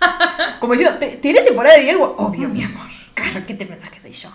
[0.61, 2.15] Como diciendo, "¿Te- ¿tenés temporada de Edward?
[2.19, 2.87] Obvio, mi amor.
[3.15, 4.31] Claro, ¿qué te pensás que soy yo?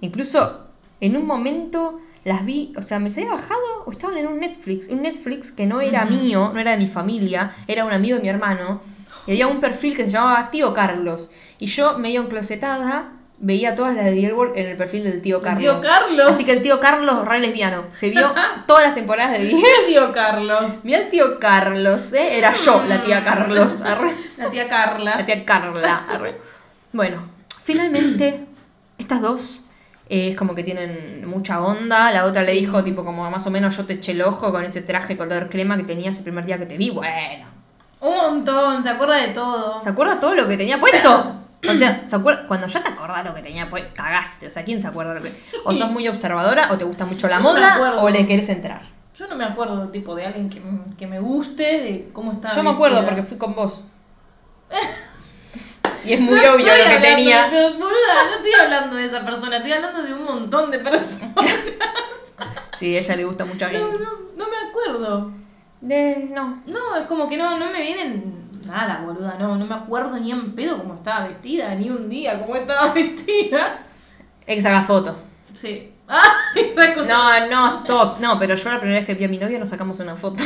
[0.00, 0.66] Incluso
[1.00, 4.38] en un momento las vi, o sea, me se había bajado o estaban en un
[4.40, 4.88] Netflix.
[4.88, 8.22] Un Netflix que no era mío, no era de mi familia, era un amigo de
[8.22, 8.80] mi hermano.
[9.26, 11.30] Y había un perfil que se llamaba Tío Carlos.
[11.58, 15.60] Y yo, medio enclosetada, veía todas las de Edward en el perfil del tío Carlos.
[15.60, 16.26] tío Carlos.
[16.30, 18.32] Así que el tío Carlos, re lesbiano, se vio
[18.66, 19.64] todas las temporadas de Edward.
[19.80, 20.72] El tío Carlos.
[20.84, 22.38] Mira el tío Carlos, ¿eh?
[22.38, 23.82] Era yo la tía Carlos.
[23.84, 24.12] arre.
[24.36, 25.16] La tía Carla.
[25.16, 26.04] La tía Carla.
[26.08, 26.38] arre.
[26.92, 27.28] Bueno,
[27.62, 28.46] Finalmente,
[28.98, 29.60] estas dos
[30.08, 32.10] eh, es como que tienen mucha onda.
[32.10, 34.64] La otra le dijo, tipo, como más o menos yo te eché el ojo con
[34.64, 36.90] ese traje color crema que tenías el primer día que te vi.
[36.90, 37.46] Bueno,
[38.00, 39.80] Un montón, se acuerda de todo.
[39.80, 41.36] ¿se acuerda todo lo que tenía puesto?
[41.68, 42.46] O sea, ¿se acuerda?
[42.46, 44.46] cuando ya te acordás lo que tenía puesto, cagaste.
[44.46, 45.30] O sea, ¿quién se acuerda lo que.?
[45.64, 48.48] O sos muy observadora, o te gusta mucho la Yo no moda, o le querés
[48.48, 48.82] entrar.
[49.16, 50.62] Yo no me acuerdo, tipo, de alguien que,
[50.96, 53.84] que me guste, de cómo estaba Yo me acuerdo porque fui con vos.
[56.02, 57.46] Y es muy No obvio lo que hablando- tenía.
[57.50, 61.34] boluda, no estoy hablando de esa persona, estoy hablando de un montón de personas.
[62.74, 64.02] Sí, a ella le gusta mucho a No, alguien.
[64.02, 65.30] no, no me acuerdo.
[65.82, 66.62] De, no.
[66.64, 70.30] No, es como que no, no me vienen nada, boluda, no, no me acuerdo ni
[70.30, 73.80] en pedo cómo estaba vestida, ni un día cómo estaba vestida.
[74.46, 75.16] Es que se haga foto.
[75.54, 75.92] Sí.
[76.08, 76.72] Ay.
[77.08, 78.18] No, no, stop.
[78.20, 80.42] No, pero yo la primera vez que vi a mi novia nos sacamos una foto.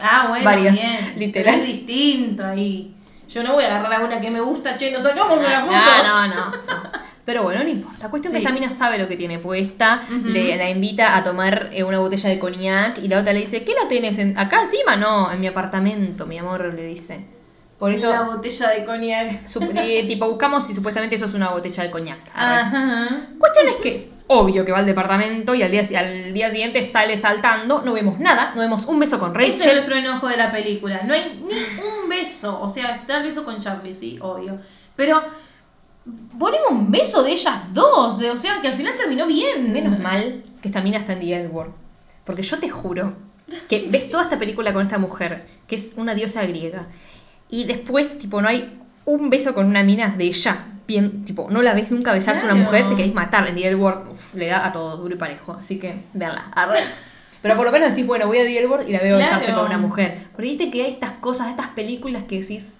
[0.00, 1.14] Ah, bueno, Varias, bien.
[1.16, 1.54] literal.
[1.54, 2.92] Pero es distinto ahí.
[3.28, 5.72] Yo no voy a agarrar a una que me gusta, che, nos sacamos una foto.
[5.72, 6.50] No, no, no.
[6.50, 6.52] no.
[7.24, 8.08] Pero bueno, no importa.
[8.08, 8.44] Cuestión que Sí.
[8.44, 10.00] esta mina sabe lo que tiene puesta.
[10.24, 12.98] Le, la invita a tomar eh, una botella de cognac.
[12.98, 14.18] Y la otra le dice, ¿qué la tenés?
[14.18, 14.96] En, ¿Acá encima?
[14.96, 17.24] No, en mi apartamento, mi amor, le dice.
[17.78, 19.46] Por eso, Una botella de cognac.
[19.46, 22.20] su- eh, tipo, buscamos si supuestamente eso es una botella de coñac.
[22.34, 23.08] Ajá.
[23.38, 27.18] Cuestión es que, obvio que va al departamento y al día, al día siguiente sale
[27.18, 29.74] saltando, no vemos nada, no vemos un beso con Ese es Rachel.
[29.76, 31.02] nuestro enojo de la película.
[31.04, 32.58] No hay ni un beso.
[32.62, 34.58] O sea, está el beso con Charlie, sí, obvio.
[34.96, 35.22] Pero
[36.38, 38.18] ponemos un beso de ellas dos.
[38.18, 39.72] De, o sea, que al final terminó bien.
[39.72, 41.70] Menos mal que esta mina está en The L Word.
[42.24, 43.14] Porque yo te juro
[43.68, 46.86] que ves toda esta película con esta mujer, que es una diosa griega,
[47.48, 50.66] y después, tipo, no hay un beso con una mina de ella.
[50.86, 53.46] Bien, tipo, no la ves nunca besarse a una mujer, te querés matar.
[53.48, 55.52] En The uf, le da a todo duro y parejo.
[55.54, 56.50] Así que, veanla.
[56.54, 56.78] Arre.
[57.42, 59.34] Pero por lo menos decís, bueno, voy a The L Word y la veo Claro.
[59.36, 60.18] besarse con una mujer.
[60.32, 62.78] Porque viste que hay estas cosas, estas películas que decís,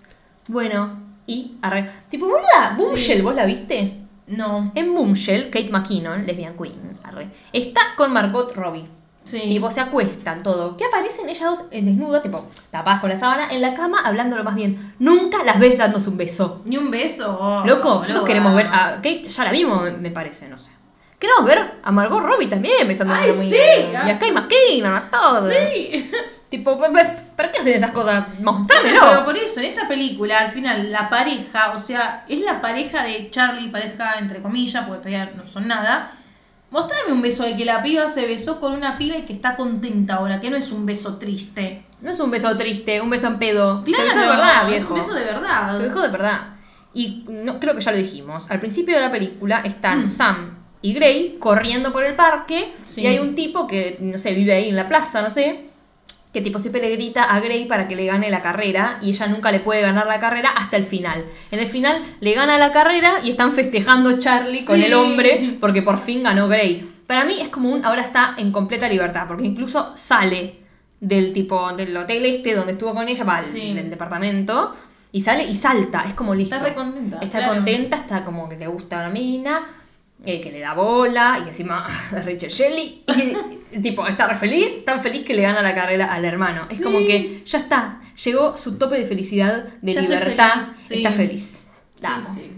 [0.48, 1.90] bueno, y arre.
[2.08, 3.22] Tipo, boluda, Boomshell, Sí.
[3.22, 3.94] ¿vos la viste?
[4.28, 4.72] No.
[4.74, 8.84] En Boomshell, Kate McKinnon, lesbian queen, arre, está con Margot Robbie.
[9.26, 9.40] Sí.
[9.40, 10.76] Tipo, se acuestan, todo.
[10.76, 14.42] Que aparecen ellas dos en desnuda, tipo, tapadas con la sábana, en la cama, hablándolo
[14.44, 14.94] más bien.
[14.98, 16.62] Nunca las ves dándose un beso.
[16.64, 17.36] Ni un beso.
[17.38, 20.70] oh, Loco, nosotros queremos ver a Kate, ya la vimos, me- me parece, no sé.
[21.18, 23.48] Queremos ver a Margot Robbie también besándose Ay, sí.
[23.50, 23.90] bien.
[24.06, 25.50] Y a Kate McKinnon, a todo.
[25.50, 26.10] Sí.
[26.48, 28.26] Tipo, ¿para qué hacen esas cosas?
[28.40, 29.00] Mostrámelo.
[29.08, 33.02] pero por eso, en esta película, al final, la pareja, o sea, es la pareja
[33.02, 36.12] de Charlie, pareja entre comillas, porque todavía no son nada.
[36.70, 39.54] Mostrame un beso de que la piba se besó con una piba y que está
[39.56, 41.84] contenta ahora, que no es un beso triste.
[42.02, 43.82] No es un beso triste, un beso en pedo.
[43.84, 44.94] Claro, se besó de verdad, es viejo.
[44.94, 45.76] un beso de verdad.
[45.76, 46.40] Se dejó de verdad.
[46.92, 48.50] Y no, creo que ya lo dijimos.
[48.50, 50.08] Al principio de la película están Mm.
[50.08, 52.74] Sam y Gray corriendo por el parque.
[52.84, 53.02] Sí.
[53.02, 55.65] Y hay un tipo que, no sé, vive ahí en la plaza, no sé.
[56.32, 58.98] Que tipo siempre le grita a Gray para que le gane la carrera.
[59.00, 61.24] Y ella nunca le puede ganar la carrera hasta el final.
[61.50, 64.84] En el final le gana la carrera y están festejando Charlie con Sí.
[64.84, 66.86] el hombre porque por fin ganó Gray.
[67.06, 67.84] Para mí es como un.
[67.84, 69.24] Ahora está en completa libertad.
[69.28, 70.60] Porque incluso sale
[71.00, 73.72] del tipo del hotel este donde estuvo con ella, va, Sí.
[73.74, 74.74] del departamento,
[75.12, 76.56] y sale y salta, es como listo.
[76.56, 77.54] Está re contenta, Está claro.
[77.54, 79.62] contenta, está como que le gusta la mina,
[80.26, 83.04] eh, que le da bola, y encima Rachel Shelley,
[83.72, 86.66] y tipo, está re feliz, tan feliz que le gana la carrera al hermano.
[86.70, 86.82] Es Sí.
[86.82, 90.94] como que ya está, llegó su tope de felicidad, de Ya libertad, feliz, sí.
[90.96, 91.62] está feliz.
[92.02, 92.52] La Sí.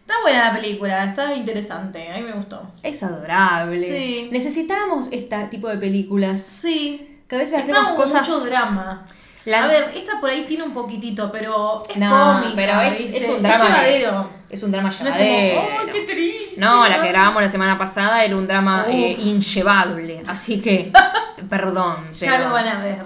[0.00, 2.72] Está buena la película, está interesante, a mí me gustó.
[2.82, 4.28] Es adorable.
[4.30, 6.40] Necesitamos este tipo de películas.
[6.42, 7.16] Sí.
[7.28, 8.26] Que a veces hacemos cosas.
[8.28, 9.04] mucho drama.
[9.44, 12.52] La- A ver, esta por ahí tiene un poquitito, pero es No, cómica.
[12.56, 14.30] pero es- es un drama de- llevadero.
[14.50, 15.60] Es un drama No como, llevadero.
[15.60, 16.60] ¡oh, qué triste!
[16.60, 20.20] No, la que grabamos la semana pasada era un drama eh, inllevable.
[20.28, 20.90] Así que,
[21.50, 22.10] perdón.
[22.12, 22.98] Ya lo van a ver.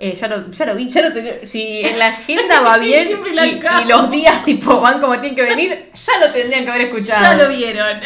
[0.00, 3.08] eh, ya, lo, ya lo vi, ya lo ten- Si en la agenda va bien
[3.10, 6.82] y, y los días tipo van como tienen que venir, ya lo tendrían que haber
[6.82, 7.22] escuchado.
[7.22, 8.00] Ya lo vieron.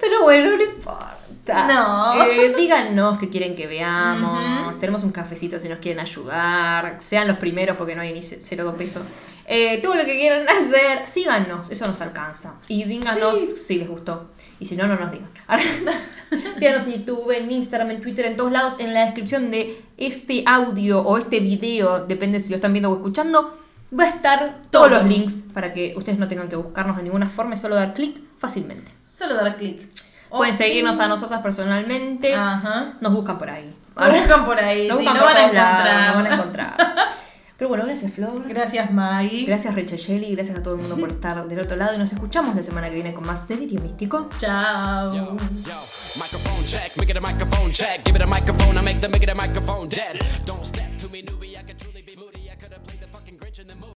[0.00, 1.17] Pero bueno, no importa.
[1.54, 2.22] No.
[2.24, 4.78] Eh, díganos qué quieren que veamos.
[4.78, 6.96] Tenemos un cafecito si nos quieren ayudar.
[7.00, 9.02] Sean los primeros porque no hay ni ce- cero dos pesos.
[9.46, 12.60] Eh, todo lo que quieran hacer, síganos, eso nos alcanza.
[12.68, 13.46] Y díganos Sí.
[13.56, 14.30] si les gustó.
[14.60, 15.28] Y si no, no nos digan.
[16.58, 18.74] Síganos en YouTube, en Instagram, en Twitter, en todos lados.
[18.78, 22.96] En la descripción de este audio o este video, depende si lo están viendo o
[22.96, 23.56] escuchando,
[23.98, 24.98] va a estar todos Todo.
[24.98, 27.94] los links para que ustedes no tengan que buscarnos de ninguna forma, es solo dar
[27.94, 28.90] clic fácilmente.
[29.02, 29.88] Solo dar clic.
[30.30, 30.58] Pueden Ok.
[30.58, 32.34] seguirnos a nosotras personalmente.
[32.34, 32.94] Ajá.
[33.00, 33.74] Nos buscan por ahí.
[33.96, 36.08] Lo buscan por ahí, Nos sí, buscan no por van a todos lados, encontrar.
[36.16, 36.76] no van a encontrar.
[37.58, 38.44] Pero bueno, gracias Flor.
[38.46, 39.44] Gracias, Maggie.
[39.44, 40.32] Gracias Rachel Shelley.
[40.36, 41.92] Gracias a todo el mundo por estar del otro lado.
[41.94, 44.28] Y nos escuchamos la semana que viene con más Delirio Místico.
[44.38, 45.12] Chao.
[45.12, 45.36] Yo,